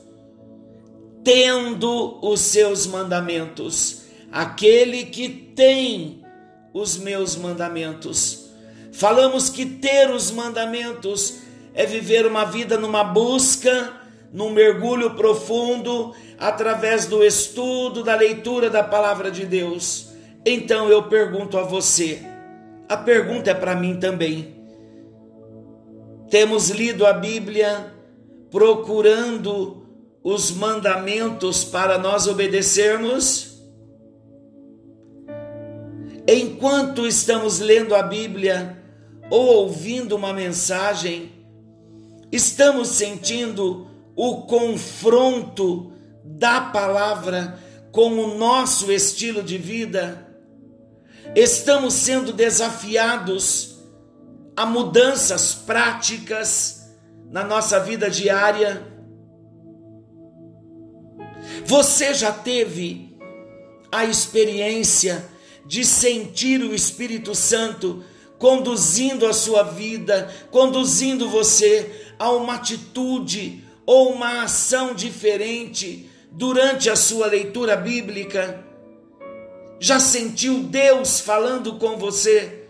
Tendo 1.23 2.19
os 2.21 2.41
seus 2.41 2.85
mandamentos. 2.85 4.03
Aquele 4.31 5.05
que 5.05 5.29
tem 5.29 6.21
os 6.73 6.97
meus 6.97 7.35
mandamentos. 7.35 8.49
Falamos 8.91 9.49
que 9.49 9.65
ter 9.65 10.09
os 10.09 10.29
mandamentos 10.29 11.35
é 11.73 11.85
viver 11.85 12.25
uma 12.25 12.45
vida 12.45 12.77
numa 12.77 13.03
busca, 13.03 13.93
num 14.31 14.49
mergulho 14.49 15.15
profundo, 15.15 16.13
através 16.37 17.05
do 17.05 17.23
estudo, 17.23 18.03
da 18.03 18.15
leitura 18.15 18.69
da 18.69 18.83
palavra 18.83 19.31
de 19.31 19.45
Deus. 19.45 20.09
Então 20.45 20.89
eu 20.89 21.03
pergunto 21.03 21.57
a 21.57 21.63
você, 21.63 22.21
a 22.93 22.97
pergunta 22.97 23.51
é 23.51 23.53
para 23.53 23.75
mim 23.75 23.97
também 23.99 24.63
temos 26.29 26.69
lido 26.69 27.05
a 27.05 27.13
Bíblia 27.13 27.93
procurando 28.49 29.85
os 30.23 30.49
mandamentos 30.51 31.63
para 31.63 31.97
nós 31.97 32.25
obedecermos? 32.25 33.61
Enquanto 36.27 37.05
estamos 37.05 37.59
lendo 37.59 37.93
a 37.93 38.01
Bíblia 38.01 38.81
ou 39.29 39.45
ouvindo 39.57 40.15
uma 40.15 40.33
mensagem, 40.33 41.31
estamos 42.31 42.87
sentindo 42.87 43.87
o 44.15 44.43
confronto 44.43 45.91
da 46.23 46.61
palavra 46.61 47.59
com 47.91 48.11
o 48.13 48.37
nosso 48.39 48.91
estilo 48.91 49.43
de 49.43 49.59
vida? 49.59 50.22
Estamos 51.35 51.95
sendo 51.95 52.31
desafiados 52.31 53.77
a 54.55 54.67
mudanças 54.67 55.55
práticas 55.55 56.91
na 57.31 57.43
nossa 57.43 57.79
vida 57.79 58.07
diária. 58.07 58.85
Você 61.65 62.13
já 62.13 62.31
teve 62.31 63.17
a 63.91 64.05
experiência 64.05 65.27
de 65.65 65.83
sentir 65.83 66.61
o 66.61 66.75
Espírito 66.75 67.33
Santo 67.33 68.03
conduzindo 68.37 69.25
a 69.25 69.33
sua 69.33 69.63
vida, 69.63 70.31
conduzindo 70.51 71.27
você 71.29 72.13
a 72.19 72.29
uma 72.29 72.55
atitude 72.55 73.63
ou 73.87 74.11
uma 74.11 74.43
ação 74.43 74.93
diferente 74.93 76.07
durante 76.31 76.91
a 76.91 76.95
sua 76.95 77.25
leitura 77.25 77.75
bíblica? 77.75 78.72
Já 79.79 79.99
sentiu 79.99 80.63
Deus 80.63 81.19
falando 81.19 81.77
com 81.77 81.97
você? 81.97 82.63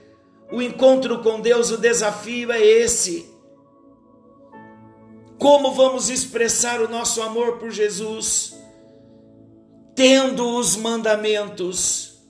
o 0.54 0.62
encontro 0.62 1.24
com 1.24 1.42
Deus, 1.42 1.72
o 1.72 1.78
desafio 1.78 2.52
é 2.52 2.64
esse. 2.64 3.28
Como 5.40 5.72
vamos 5.72 6.12
expressar 6.12 6.80
o 6.80 6.88
nosso 6.88 7.24
amor 7.24 7.58
por 7.58 7.72
Jesus? 7.72 8.56
Tendo 9.96 10.48
os 10.56 10.76
mandamentos. 10.76 12.22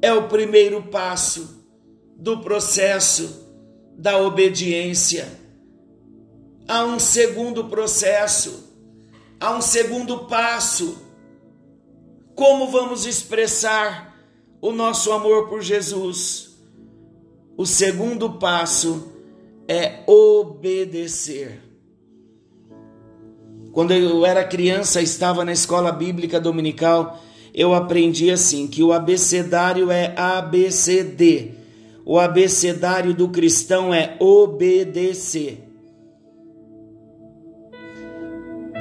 É 0.00 0.14
o 0.14 0.28
primeiro 0.28 0.84
passo 0.84 1.62
do 2.16 2.40
processo 2.40 3.46
da 3.94 4.16
obediência. 4.16 5.28
Há 6.66 6.86
um 6.86 6.98
segundo 6.98 7.66
processo, 7.66 8.72
há 9.38 9.52
um 9.52 9.60
segundo 9.60 10.20
passo. 10.20 10.96
Como 12.34 12.68
vamos 12.68 13.04
expressar 13.04 14.16
o 14.60 14.72
nosso 14.72 15.12
amor 15.12 15.48
por 15.48 15.60
Jesus? 15.60 16.56
O 17.56 17.66
segundo 17.66 18.30
passo 18.34 19.12
é 19.68 20.00
obedecer. 20.06 21.60
Quando 23.72 23.92
eu 23.92 24.24
era 24.24 24.44
criança, 24.44 25.00
estava 25.00 25.44
na 25.44 25.52
escola 25.52 25.92
bíblica 25.92 26.40
dominical, 26.40 27.22
eu 27.54 27.74
aprendi 27.74 28.30
assim 28.30 28.66
que 28.66 28.82
o 28.82 28.92
abecedário 28.92 29.90
é 29.90 30.14
ABCD. 30.16 31.52
O 32.04 32.18
abecedário 32.18 33.14
do 33.14 33.28
cristão 33.28 33.92
é 33.92 34.16
obedecer. 34.18 35.68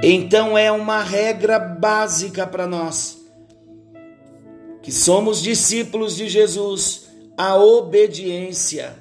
Então 0.01 0.57
é 0.57 0.71
uma 0.71 1.03
regra 1.03 1.59
básica 1.59 2.47
para 2.47 2.65
nós 2.65 3.20
que 4.81 4.91
somos 4.91 5.41
discípulos 5.41 6.15
de 6.15 6.27
Jesus 6.27 7.07
a 7.37 7.55
obediência. 7.55 8.95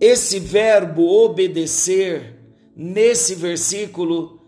Esse 0.00 0.38
verbo 0.38 1.06
obedecer, 1.24 2.38
nesse 2.76 3.34
versículo, 3.34 4.40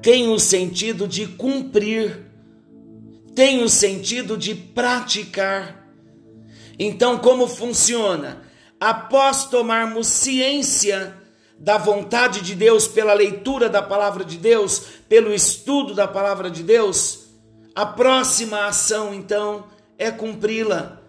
tem 0.00 0.28
o 0.28 0.38
sentido 0.38 1.06
de 1.06 1.26
cumprir, 1.26 2.24
tem 3.34 3.62
o 3.62 3.68
sentido 3.68 4.36
de 4.36 4.54
praticar. 4.54 5.90
Então, 6.78 7.18
como 7.18 7.46
funciona? 7.46 8.42
Após 8.78 9.46
tomarmos 9.46 10.06
ciência 10.06 11.14
da 11.58 11.78
vontade 11.78 12.40
de 12.42 12.54
Deus 12.54 12.86
pela 12.86 13.14
leitura 13.14 13.68
da 13.68 13.82
palavra 13.82 14.24
de 14.24 14.36
Deus, 14.36 14.82
pelo 15.08 15.32
estudo 15.34 15.94
da 15.94 16.06
palavra 16.06 16.50
de 16.50 16.62
Deus, 16.62 17.25
a 17.76 17.84
próxima 17.84 18.64
ação 18.64 19.12
então 19.12 19.66
é 19.98 20.10
cumpri-la. 20.10 21.02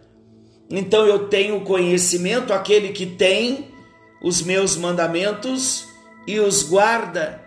Então 0.70 1.08
eu 1.08 1.30
tenho 1.30 1.62
conhecimento, 1.62 2.52
aquele 2.52 2.90
que 2.90 3.06
tem 3.06 3.70
os 4.22 4.42
meus 4.42 4.76
mandamentos 4.76 5.88
e 6.28 6.42
os 6.42 6.64
guarda 6.64 7.42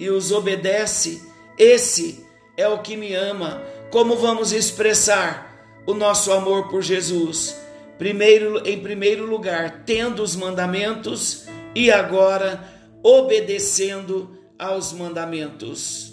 e 0.00 0.10
os 0.10 0.32
obedece, 0.32 1.22
esse 1.56 2.26
é 2.56 2.66
o 2.66 2.80
que 2.80 2.96
me 2.96 3.14
ama. 3.14 3.62
Como 3.92 4.16
vamos 4.16 4.50
expressar 4.50 5.54
o 5.86 5.94
nosso 5.94 6.32
amor 6.32 6.68
por 6.68 6.82
Jesus? 6.82 7.56
Primeiro, 7.96 8.66
em 8.66 8.80
primeiro 8.80 9.24
lugar, 9.24 9.84
tendo 9.86 10.20
os 10.20 10.34
mandamentos 10.34 11.46
e 11.76 11.92
agora 11.92 12.68
obedecendo 13.04 14.36
aos 14.58 14.92
mandamentos. 14.92 16.12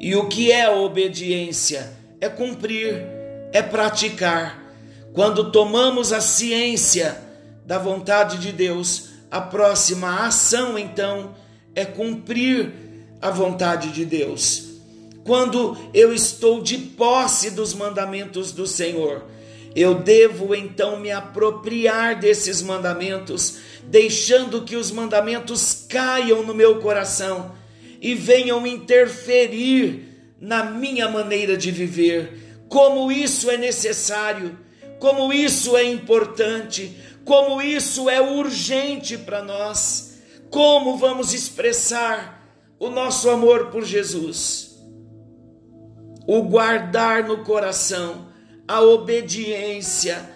E 0.00 0.16
o 0.16 0.26
que 0.26 0.50
é 0.50 0.70
obediência? 0.70 1.97
É 2.20 2.28
cumprir, 2.28 3.04
é 3.52 3.62
praticar. 3.62 4.62
Quando 5.12 5.50
tomamos 5.50 6.12
a 6.12 6.20
ciência 6.20 7.20
da 7.64 7.78
vontade 7.78 8.38
de 8.38 8.52
Deus, 8.52 9.10
a 9.30 9.40
próxima 9.40 10.26
ação 10.26 10.78
então 10.78 11.34
é 11.74 11.84
cumprir 11.84 12.72
a 13.20 13.30
vontade 13.30 13.90
de 13.90 14.04
Deus. 14.04 14.68
Quando 15.24 15.76
eu 15.92 16.12
estou 16.12 16.62
de 16.62 16.78
posse 16.78 17.50
dos 17.50 17.74
mandamentos 17.74 18.50
do 18.52 18.66
Senhor, 18.66 19.24
eu 19.76 19.96
devo 19.96 20.54
então 20.54 20.98
me 20.98 21.10
apropriar 21.10 22.18
desses 22.18 22.62
mandamentos, 22.62 23.58
deixando 23.84 24.62
que 24.62 24.74
os 24.74 24.90
mandamentos 24.90 25.84
caiam 25.88 26.42
no 26.42 26.54
meu 26.54 26.80
coração 26.80 27.52
e 28.00 28.14
venham 28.14 28.66
interferir 28.66 30.07
na 30.40 30.64
minha 30.64 31.08
maneira 31.08 31.56
de 31.56 31.70
viver. 31.70 32.64
Como 32.68 33.10
isso 33.10 33.50
é 33.50 33.56
necessário, 33.56 34.58
como 34.98 35.32
isso 35.32 35.76
é 35.76 35.84
importante, 35.84 36.96
como 37.24 37.60
isso 37.60 38.08
é 38.08 38.20
urgente 38.20 39.16
para 39.16 39.42
nós. 39.42 40.18
Como 40.50 40.96
vamos 40.96 41.34
expressar 41.34 42.48
o 42.78 42.88
nosso 42.88 43.28
amor 43.28 43.66
por 43.66 43.84
Jesus? 43.84 44.78
O 46.26 46.42
guardar 46.42 47.24
no 47.24 47.44
coração 47.44 48.28
a 48.66 48.82
obediência, 48.82 50.28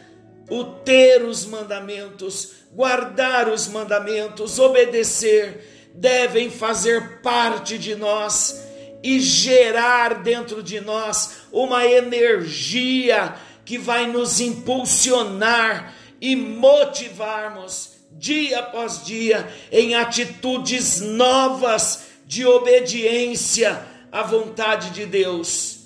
o 0.49 0.65
ter 0.65 1.23
os 1.23 1.45
mandamentos, 1.45 2.53
guardar 2.73 3.49
os 3.49 3.69
mandamentos, 3.69 4.59
obedecer, 4.59 5.91
devem 5.95 6.51
fazer 6.51 7.21
parte 7.21 7.77
de 7.77 7.95
nós 7.95 8.72
e 9.03 9.21
gerar 9.21 10.23
dentro 10.23 10.63
de 10.63 10.81
nós 10.81 11.43
uma 11.53 11.85
energia 11.85 13.35
que 13.65 13.79
vai 13.79 14.07
nos 14.07 14.41
impulsionar 14.41 15.95
e 16.21 16.37
motivarmos 16.37 17.93
dia 18.13 18.61
após 18.61 19.05
dia 19.05 19.49
em 19.71 19.95
atitudes 19.95 21.01
novas 21.01 22.05
de 22.27 22.47
obediência 22.47 23.83
à 24.11 24.23
vontade 24.23 24.91
de 24.91 25.07
Deus. 25.07 25.81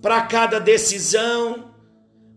Para 0.00 0.22
cada 0.22 0.60
decisão, 0.60 1.74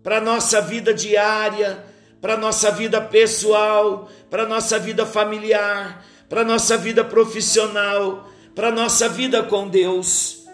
para 0.02 0.20
nossa 0.20 0.62
vida 0.62 0.94
diária, 0.94 1.86
para 2.20 2.38
nossa 2.38 2.72
vida 2.72 3.02
pessoal, 3.02 4.10
para 4.30 4.48
nossa 4.48 4.80
vida 4.80 5.06
familiar, 5.06 6.06
para 6.30 6.44
nossa 6.44 6.78
vida 6.78 7.04
profissional, 7.04 8.31
para 8.56 8.72
nossa 8.72 9.08
vida 9.08 9.44
com 9.44 9.68
Deus. 9.68 10.46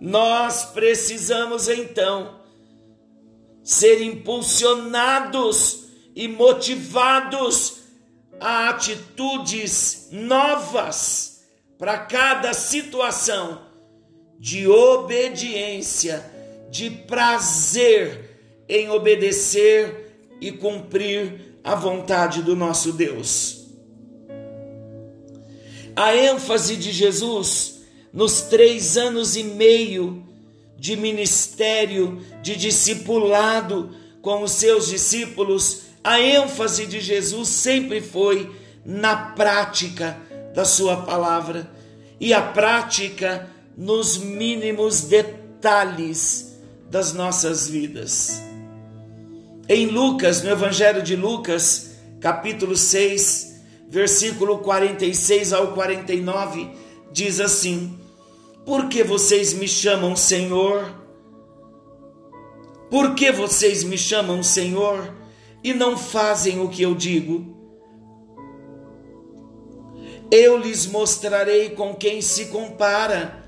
Nós 0.00 0.64
precisamos 0.66 1.68
então 1.68 2.40
ser 3.62 4.02
impulsionados 4.02 5.86
e 6.14 6.28
motivados 6.28 7.80
a 8.38 8.68
atitudes 8.68 10.08
novas 10.12 11.42
para 11.78 11.98
cada 11.98 12.54
situação 12.54 13.62
de 14.38 14.68
obediência 14.68 16.24
de 16.70 16.90
prazer 16.90 18.64
em 18.68 18.90
obedecer 18.90 20.36
e 20.40 20.52
cumprir 20.52 21.58
a 21.64 21.74
vontade 21.74 22.42
do 22.42 22.54
nosso 22.54 22.92
Deus. 22.92 23.65
A 25.96 26.14
ênfase 26.14 26.76
de 26.76 26.92
Jesus 26.92 27.80
nos 28.12 28.42
três 28.42 28.98
anos 28.98 29.34
e 29.34 29.42
meio 29.42 30.22
de 30.78 30.94
ministério, 30.94 32.22
de 32.42 32.54
discipulado 32.54 33.96
com 34.20 34.42
os 34.42 34.52
seus 34.52 34.88
discípulos, 34.88 35.84
a 36.04 36.20
ênfase 36.20 36.86
de 36.86 37.00
Jesus 37.00 37.48
sempre 37.48 38.02
foi 38.02 38.54
na 38.84 39.16
prática 39.16 40.18
da 40.54 40.66
Sua 40.66 40.98
palavra 40.98 41.70
e 42.20 42.34
a 42.34 42.42
prática 42.42 43.48
nos 43.76 44.18
mínimos 44.18 45.02
detalhes 45.02 46.58
das 46.90 47.14
nossas 47.14 47.68
vidas. 47.68 48.40
Em 49.68 49.86
Lucas, 49.86 50.42
no 50.42 50.50
Evangelho 50.50 51.02
de 51.02 51.16
Lucas, 51.16 51.96
capítulo 52.20 52.76
6, 52.76 53.55
versículo 53.88 54.58
46 54.58 55.52
ao 55.52 55.72
49, 55.72 56.70
diz 57.12 57.40
assim: 57.40 57.98
Por 58.64 58.88
que 58.88 59.02
vocês 59.02 59.52
me 59.52 59.68
chamam 59.68 60.14
Senhor? 60.16 60.94
Por 62.90 63.14
que 63.14 63.32
vocês 63.32 63.82
me 63.82 63.98
chamam 63.98 64.42
Senhor 64.42 65.12
e 65.62 65.74
não 65.74 65.96
fazem 65.98 66.60
o 66.60 66.68
que 66.68 66.82
eu 66.82 66.94
digo? 66.94 67.54
Eu 70.30 70.56
lhes 70.58 70.86
mostrarei 70.86 71.70
com 71.70 71.94
quem 71.94 72.20
se 72.20 72.46
compara. 72.46 73.44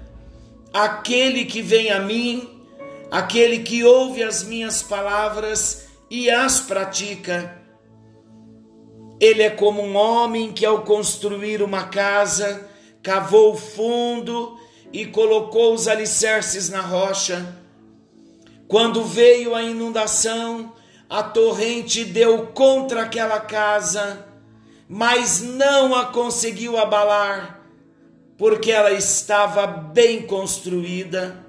Aquele 0.72 1.44
que 1.44 1.62
vem 1.62 1.90
a 1.90 2.00
mim 2.00 2.58
aquele 3.10 3.60
que 3.60 3.84
ouve 3.84 4.22
as 4.22 4.42
minhas 4.42 4.82
palavras 4.82 5.86
e 6.10 6.30
as 6.30 6.60
pratica. 6.60 7.57
Ele 9.20 9.42
é 9.42 9.50
como 9.50 9.82
um 9.82 9.96
homem 9.96 10.52
que, 10.52 10.64
ao 10.64 10.82
construir 10.82 11.62
uma 11.62 11.84
casa, 11.84 12.68
cavou 13.02 13.56
fundo 13.56 14.58
e 14.92 15.06
colocou 15.06 15.74
os 15.74 15.88
alicerces 15.88 16.68
na 16.68 16.80
rocha. 16.80 17.56
Quando 18.68 19.02
veio 19.02 19.54
a 19.54 19.62
inundação, 19.62 20.72
a 21.08 21.22
torrente 21.22 22.04
deu 22.04 22.48
contra 22.48 23.02
aquela 23.02 23.40
casa, 23.40 24.26
mas 24.88 25.40
não 25.40 25.94
a 25.94 26.06
conseguiu 26.06 26.76
abalar, 26.76 27.60
porque 28.36 28.70
ela 28.70 28.92
estava 28.92 29.66
bem 29.66 30.22
construída. 30.22 31.44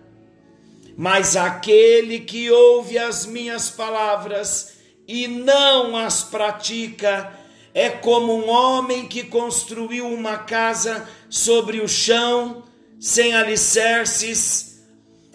Mas 0.97 1.35
aquele 1.35 2.19
que 2.21 2.49
ouve 2.49 2.97
as 2.97 3.25
minhas 3.25 3.69
palavras 3.69 4.73
e 5.07 5.27
não 5.27 5.95
as 5.95 6.23
pratica, 6.23 7.38
é 7.79 7.89
como 7.89 8.35
um 8.35 8.49
homem 8.49 9.07
que 9.07 9.23
construiu 9.23 10.05
uma 10.05 10.39
casa 10.39 11.07
sobre 11.29 11.79
o 11.79 11.87
chão, 11.87 12.65
sem 12.99 13.33
alicerces. 13.33 14.81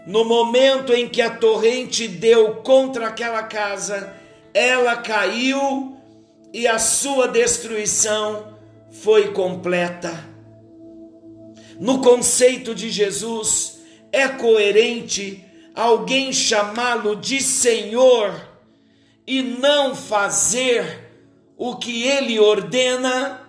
No 0.07 0.27
momento 0.27 0.93
em 0.93 1.09
que 1.09 1.23
a 1.23 1.31
torrente 1.31 2.07
deu 2.07 2.57
contra 2.57 3.07
aquela 3.07 3.45
casa, 3.45 4.15
ela 4.53 4.97
caiu 4.97 5.97
e 6.53 6.69
a 6.69 6.79
sua 6.79 7.29
destruição 7.29 8.59
foi 8.91 9.33
completa. 9.33 10.13
No 11.81 12.03
conceito 12.03 12.75
de 12.75 12.91
Jesus, 12.91 13.79
é 14.13 14.29
coerente 14.29 15.43
alguém 15.75 16.31
chamá-lo 16.31 17.17
de 17.17 17.41
Senhor 17.41 18.39
e 19.27 19.41
não 19.41 19.97
fazer 19.97 21.04
o 21.57 21.77
que 21.77 22.05
ele 22.05 22.39
ordena? 22.39 23.41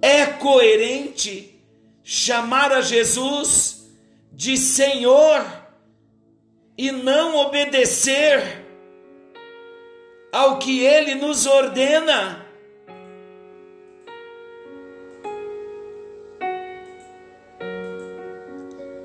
É 0.00 0.26
coerente 0.26 1.60
chamar 2.02 2.72
a 2.72 2.80
Jesus 2.80 3.88
de 4.32 4.56
Senhor 4.56 5.44
e 6.76 6.90
não 6.90 7.36
obedecer 7.36 8.64
ao 10.32 10.58
que 10.58 10.84
ele 10.84 11.14
nos 11.14 11.46
ordena? 11.46 12.44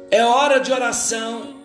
É 0.09 0.23
hora 0.23 0.59
de 0.59 0.71
oração 0.71 1.57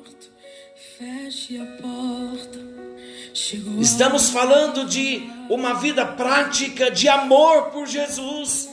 Estamos 3.80 4.30
falando 4.30 4.84
de 4.84 5.28
uma 5.48 5.74
vida 5.74 6.05
prática 6.05 6.90
de 6.90 7.09
amor 7.09 7.70
por 7.70 7.87
Jesus, 7.87 8.68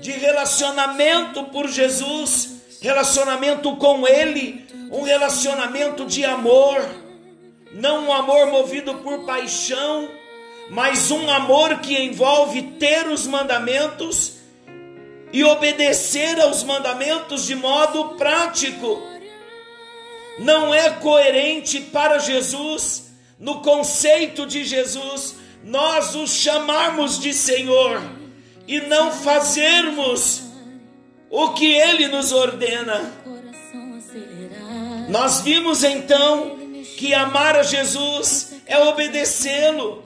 de 0.00 0.12
relacionamento 0.12 1.44
por 1.44 1.68
Jesus, 1.68 2.56
relacionamento 2.80 3.76
com 3.76 4.06
Ele, 4.06 4.66
um 4.90 5.02
relacionamento 5.02 6.04
de 6.06 6.24
amor, 6.24 6.80
não 7.72 8.06
um 8.06 8.12
amor 8.12 8.46
movido 8.46 8.94
por 8.96 9.24
paixão, 9.24 10.08
mas 10.70 11.10
um 11.10 11.30
amor 11.30 11.80
que 11.80 12.00
envolve 12.00 12.62
ter 12.78 13.06
os 13.08 13.26
mandamentos 13.26 14.34
e 15.32 15.44
obedecer 15.44 16.40
aos 16.40 16.62
mandamentos 16.62 17.46
de 17.46 17.54
modo 17.54 18.16
prático. 18.16 19.02
Não 20.38 20.74
é 20.74 20.90
coerente 20.90 21.80
para 21.80 22.18
Jesus 22.18 23.10
no 23.38 23.60
conceito 23.60 24.46
de 24.46 24.64
Jesus, 24.64 25.36
nós 25.66 26.14
os 26.14 26.30
chamarmos 26.30 27.18
de 27.18 27.34
Senhor 27.34 28.00
e 28.68 28.80
não 28.82 29.10
fazermos 29.10 30.44
o 31.28 31.50
que 31.54 31.74
Ele 31.74 32.06
nos 32.06 32.30
ordena. 32.30 33.12
Nós 35.08 35.40
vimos 35.40 35.82
então 35.82 36.56
que 36.96 37.12
amar 37.12 37.56
a 37.56 37.64
Jesus 37.64 38.54
é 38.64 38.78
obedecê-lo 38.78 40.04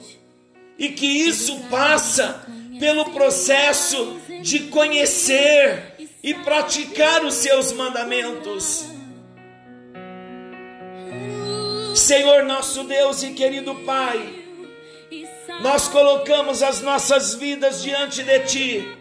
e 0.79 0.89
que 0.89 1.05
isso 1.05 1.55
passa 1.69 2.43
pelo 2.79 3.11
processo 3.11 4.19
de 4.41 4.61
conhecer 4.61 6.09
e 6.23 6.33
praticar 6.33 7.23
os 7.23 7.35
seus 7.35 7.71
mandamentos. 7.71 8.85
Senhor 11.95 12.45
nosso 12.45 12.83
Deus 12.83 13.21
e 13.21 13.31
querido 13.31 13.75
Pai, 13.75 14.40
nós 15.61 15.87
colocamos 15.87 16.61
as 16.61 16.81
nossas 16.81 17.35
vidas 17.35 17.81
diante 17.81 18.23
de 18.23 18.39
Ti. 18.41 18.97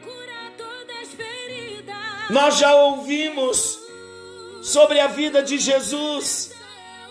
Nós 2.31 2.59
já 2.59 2.75
ouvimos 2.75 3.79
sobre 4.63 5.01
a 5.01 5.09
vida 5.09 5.43
de 5.43 5.59
Jesus, 5.59 6.53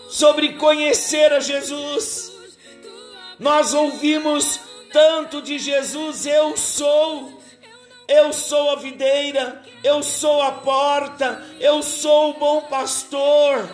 sobre 0.08 0.54
conhecer 0.54 1.32
a 1.32 1.40
Jesus. 1.40 2.32
Nós 3.38 3.74
ouvimos 3.74 4.60
tanto 4.92 5.42
de 5.42 5.58
Jesus, 5.58 6.26
eu 6.26 6.56
sou. 6.56 7.38
Eu 8.08 8.32
sou 8.32 8.70
a 8.70 8.76
videira, 8.76 9.62
eu 9.84 10.02
sou 10.02 10.42
a 10.42 10.50
porta, 10.50 11.46
eu 11.60 11.80
sou 11.80 12.30
o 12.30 12.34
bom 12.34 12.62
pastor 12.62 13.68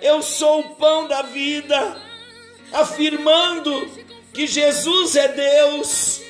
eu 0.00 0.22
sou 0.22 0.60
o 0.60 0.74
pão 0.76 1.06
da 1.08 1.22
vida, 1.22 1.96
afirmando 2.72 3.90
que 4.38 4.46
Jesus 4.46 5.16
é 5.16 5.26
Deus. 5.26 6.20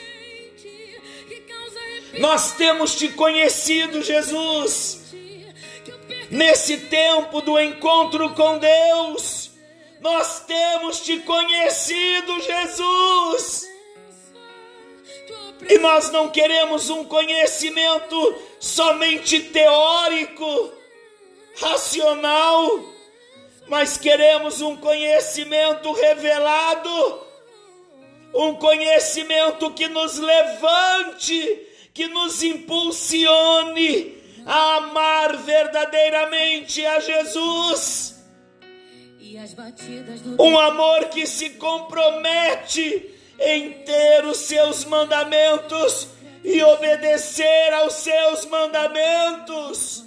Nós 2.19 2.53
temos 2.53 2.97
te 2.97 3.09
conhecido, 3.09 4.03
Jesus, 4.03 5.13
nesse 6.31 6.79
tempo 6.79 7.43
do 7.43 7.61
encontro 7.61 8.31
com 8.31 8.57
Deus. 8.57 9.51
Nós 10.01 10.41
temos 10.47 11.03
te 11.03 11.19
conhecido, 11.19 12.41
Jesus. 12.41 13.69
E 15.69 15.77
nós 15.77 16.11
não 16.11 16.31
queremos 16.31 16.89
um 16.89 17.05
conhecimento 17.05 18.43
somente 18.59 19.39
teórico, 19.39 20.73
racional, 21.61 22.71
mas 23.67 23.99
queremos 23.99 24.63
um 24.63 24.79
conhecimento 24.79 25.93
revelado, 25.93 27.28
um 28.35 28.55
conhecimento 28.55 29.73
que 29.73 29.89
nos 29.89 30.19
levante, 30.19 31.67
que 31.95 32.07
nos 32.09 32.43
impulsione 32.43 34.17
a 34.47 34.77
amar 34.77 35.37
verdadeiramente 35.39 36.85
a 36.85 37.01
Jesus. 37.01 38.17
Um 40.39 40.59
amor 40.59 41.07
que 41.07 41.27
se 41.27 41.51
compromete 41.51 43.15
em 43.39 43.73
ter 43.85 44.25
os 44.25 44.39
seus 44.39 44.85
mandamentos 44.85 46.09
e 46.43 46.63
obedecer 46.63 47.73
aos 47.75 47.95
seus 47.95 48.47
mandamentos. 48.47 50.05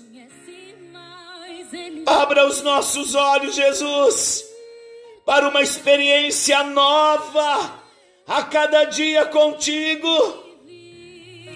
Abra 2.06 2.48
os 2.48 2.62
nossos 2.62 3.16
olhos, 3.16 3.56
Jesus, 3.56 4.44
para 5.24 5.48
uma 5.48 5.62
experiência 5.62 6.64
nova 6.64 7.82
a 8.28 8.44
cada 8.44 8.86
dia 8.86 9.26
contigo. 9.26 10.44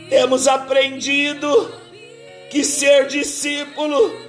Temos 0.10 0.48
aprendido 0.48 1.74
que 2.50 2.64
ser 2.64 3.08
discípulo 3.08 4.26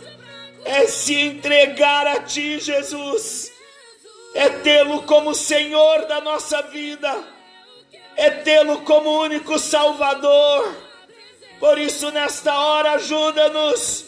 é 0.67 0.87
se 0.89 1.15
entregar 1.15 2.07
a 2.09 2.23
Ti, 2.23 2.59
Jesus, 2.59 3.53
é 4.35 4.49
tê-lo 4.49 5.03
como 5.03 5.33
Senhor 5.33 6.07
da 6.07 6.21
nossa 6.21 6.61
vida, 6.63 7.25
é 8.17 8.31
tê-lo 8.31 8.81
como 8.83 9.23
único 9.23 9.59
Salvador. 9.59 10.77
Por 11.61 11.79
isso, 11.79 12.11
nesta 12.11 12.53
hora, 12.59 12.93
ajuda-nos 12.93 14.07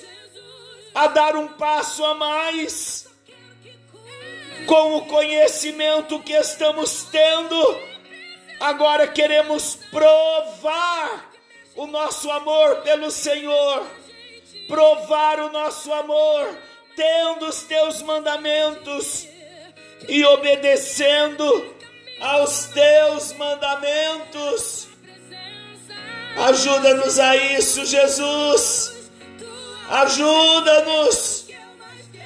a 0.94 1.06
dar 1.06 1.36
um 1.36 1.46
passo 1.46 2.04
a 2.04 2.14
mais 2.14 3.06
com 4.66 4.96
o 4.96 5.06
conhecimento 5.06 6.18
que 6.20 6.32
estamos 6.32 7.04
tendo. 7.04 7.80
Agora 8.60 9.06
queremos 9.06 9.76
provar 9.90 11.30
o 11.76 11.86
nosso 11.86 12.30
amor 12.30 12.76
pelo 12.82 13.10
Senhor, 13.10 13.86
provar 14.66 15.40
o 15.40 15.52
nosso 15.52 15.92
amor, 15.92 16.56
tendo 16.96 17.46
os 17.46 17.62
teus 17.62 18.02
mandamentos 18.02 19.26
e 20.08 20.24
obedecendo 20.24 21.74
aos 22.20 22.66
teus 22.66 23.32
mandamentos. 23.34 24.88
Ajuda-nos 26.36 27.18
a 27.18 27.36
isso, 27.36 27.84
Jesus 27.84 28.98
Ajuda-nos 29.88 31.46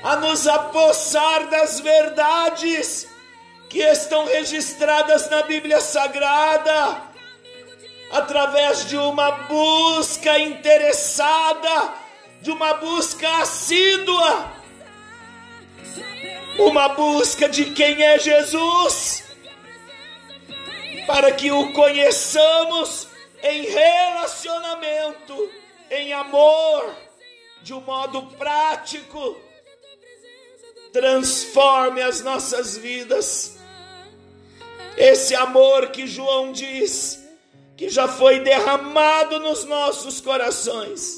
a 0.02 0.16
nos 0.16 0.48
apossar 0.48 1.48
das 1.48 1.78
verdades 1.78 3.06
que 3.72 3.80
estão 3.80 4.26
registradas 4.26 5.30
na 5.30 5.44
Bíblia 5.44 5.80
Sagrada, 5.80 7.04
através 8.10 8.86
de 8.86 8.98
uma 8.98 9.30
busca 9.30 10.38
interessada, 10.38 11.94
de 12.42 12.50
uma 12.50 12.74
busca 12.74 13.26
assídua, 13.38 14.52
uma 16.58 16.90
busca 16.90 17.48
de 17.48 17.70
quem 17.70 18.02
é 18.02 18.18
Jesus, 18.18 19.24
para 21.06 21.32
que 21.32 21.50
o 21.50 21.72
conheçamos 21.72 23.08
em 23.42 23.62
relacionamento, 23.62 25.50
em 25.90 26.12
amor 26.12 26.94
de 27.62 27.72
um 27.72 27.80
modo 27.80 28.20
prático, 28.36 29.40
transforme 30.92 32.02
as 32.02 32.20
nossas 32.20 32.76
vidas. 32.76 33.61
Esse 34.96 35.34
amor 35.34 35.88
que 35.88 36.06
João 36.06 36.52
diz 36.52 37.22
que 37.76 37.88
já 37.88 38.06
foi 38.06 38.40
derramado 38.40 39.40
nos 39.40 39.64
nossos 39.64 40.20
corações. 40.20 41.16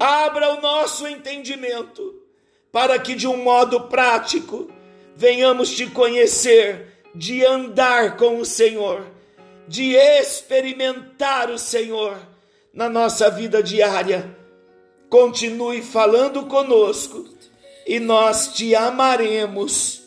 Abra 0.00 0.54
o 0.54 0.60
nosso 0.60 1.06
entendimento 1.06 2.22
para 2.72 2.98
que 2.98 3.14
de 3.14 3.26
um 3.26 3.42
modo 3.42 3.82
prático 3.82 4.70
venhamos 5.14 5.70
te 5.70 5.86
conhecer, 5.86 7.00
de 7.14 7.44
andar 7.44 8.16
com 8.16 8.38
o 8.38 8.44
Senhor, 8.44 9.06
de 9.68 9.94
experimentar 9.94 11.50
o 11.50 11.58
Senhor 11.58 12.18
na 12.72 12.88
nossa 12.88 13.30
vida 13.30 13.62
diária 13.62 14.42
continue 15.12 15.82
falando 15.82 16.46
conosco 16.46 17.28
e 17.86 18.00
nós 18.00 18.54
te 18.54 18.74
amaremos, 18.74 20.00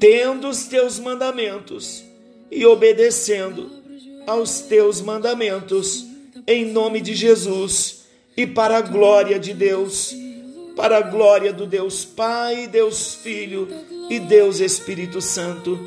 tendo 0.00 0.48
os 0.48 0.64
teus 0.64 0.98
mandamentos 0.98 2.04
e 2.50 2.64
obedecendo 2.64 3.70
aos 4.26 4.60
teus 4.60 5.00
mandamentos, 5.00 6.06
em 6.46 6.66
nome 6.66 7.00
de 7.00 7.14
Jesus 7.14 8.04
e 8.36 8.46
para 8.46 8.78
a 8.78 8.82
glória 8.82 9.38
de 9.38 9.52
Deus, 9.54 10.14
para 10.76 10.98
a 10.98 11.02
glória 11.02 11.52
do 11.52 11.66
Deus 11.66 12.04
Pai, 12.04 12.66
Deus 12.66 13.14
Filho 13.14 13.68
e 14.10 14.18
Deus 14.18 14.60
Espírito 14.60 15.20
Santo. 15.20 15.78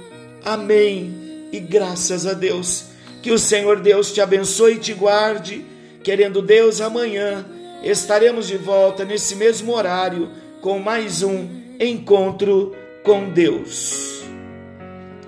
Amém. 0.44 1.48
E 1.52 1.60
graças 1.60 2.26
a 2.26 2.34
Deus. 2.34 2.86
Que 3.22 3.32
o 3.32 3.40
Senhor 3.40 3.82
Deus 3.82 4.14
te 4.14 4.22
abençoe 4.22 4.76
e 4.76 4.80
te 4.80 4.94
guarde 4.94 5.66
Querendo 6.04 6.42
Deus, 6.42 6.80
amanhã 6.80 7.46
estaremos 7.84 8.48
de 8.48 8.58
volta 8.58 9.04
nesse 9.04 9.36
mesmo 9.36 9.74
horário 9.74 10.30
com 10.62 10.80
mais 10.80 11.22
um 11.22 11.48
Encontro 11.80 12.76
com 13.04 13.30
Deus. 13.30 14.24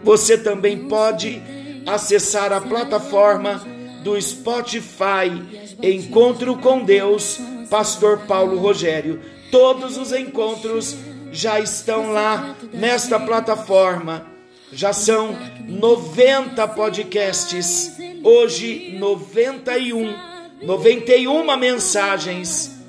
Você 0.04 0.38
também 0.38 0.88
pode 0.88 1.42
acessar 1.86 2.52
a 2.52 2.62
plataforma 2.62 3.66
do 4.04 4.20
Spotify 4.20 5.70
Encontro 5.82 6.58
com 6.58 6.84
Deus, 6.84 7.40
Pastor 7.70 8.20
Paulo 8.28 8.58
Rogério. 8.58 9.20
Todos 9.52 9.98
os 9.98 10.12
encontros 10.12 10.98
já 11.32 11.60
estão 11.60 12.12
lá 12.12 12.56
nesta 12.74 13.20
plataforma. 13.20 14.26
Já 14.72 14.94
são 14.94 15.36
90 15.68 16.68
podcasts, 16.70 17.92
hoje 18.24 18.96
91, 18.98 20.14
91 20.62 21.58
mensagens 21.58 22.81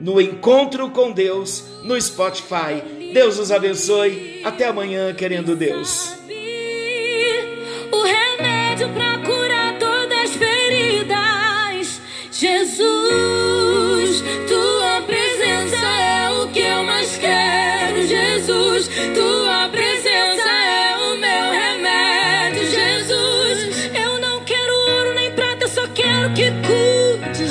no 0.00 0.20
encontro 0.20 0.90
com 0.90 1.12
Deus 1.12 1.64
no 1.84 2.00
Spotify. 2.00 2.82
Deus 3.12 3.38
os 3.38 3.50
abençoe. 3.50 4.40
Até 4.44 4.66
amanhã, 4.66 5.12
querendo 5.14 5.54
Deus. 5.54 6.16
O 7.90 8.02
remédio 8.02 8.88
para 8.90 9.18
curar 9.18 9.78
todas 9.78 10.18
as 10.22 10.30
feridas, 10.34 12.00
Jesus, 12.30 14.24
tua 14.48 15.02
presença 15.02 15.76
é 15.76 16.30
o 16.30 16.48
que 16.48 16.60
eu 16.60 16.82
mais 16.84 17.18
quero, 17.18 18.02
Jesus, 18.06 18.88
tua 19.14 19.68
presença 19.68 20.48
é 20.48 20.96
o 20.96 21.16
meu 21.18 21.50
remédio, 21.50 22.64
Jesus. 22.64 23.90
Eu 23.94 24.18
não 24.18 24.42
quero 24.44 24.74
ouro 24.74 25.14
nem 25.14 25.30
prata, 25.32 25.68
só 25.68 25.86
quero 25.88 26.32
que 26.32 26.50
cure. 26.66 27.01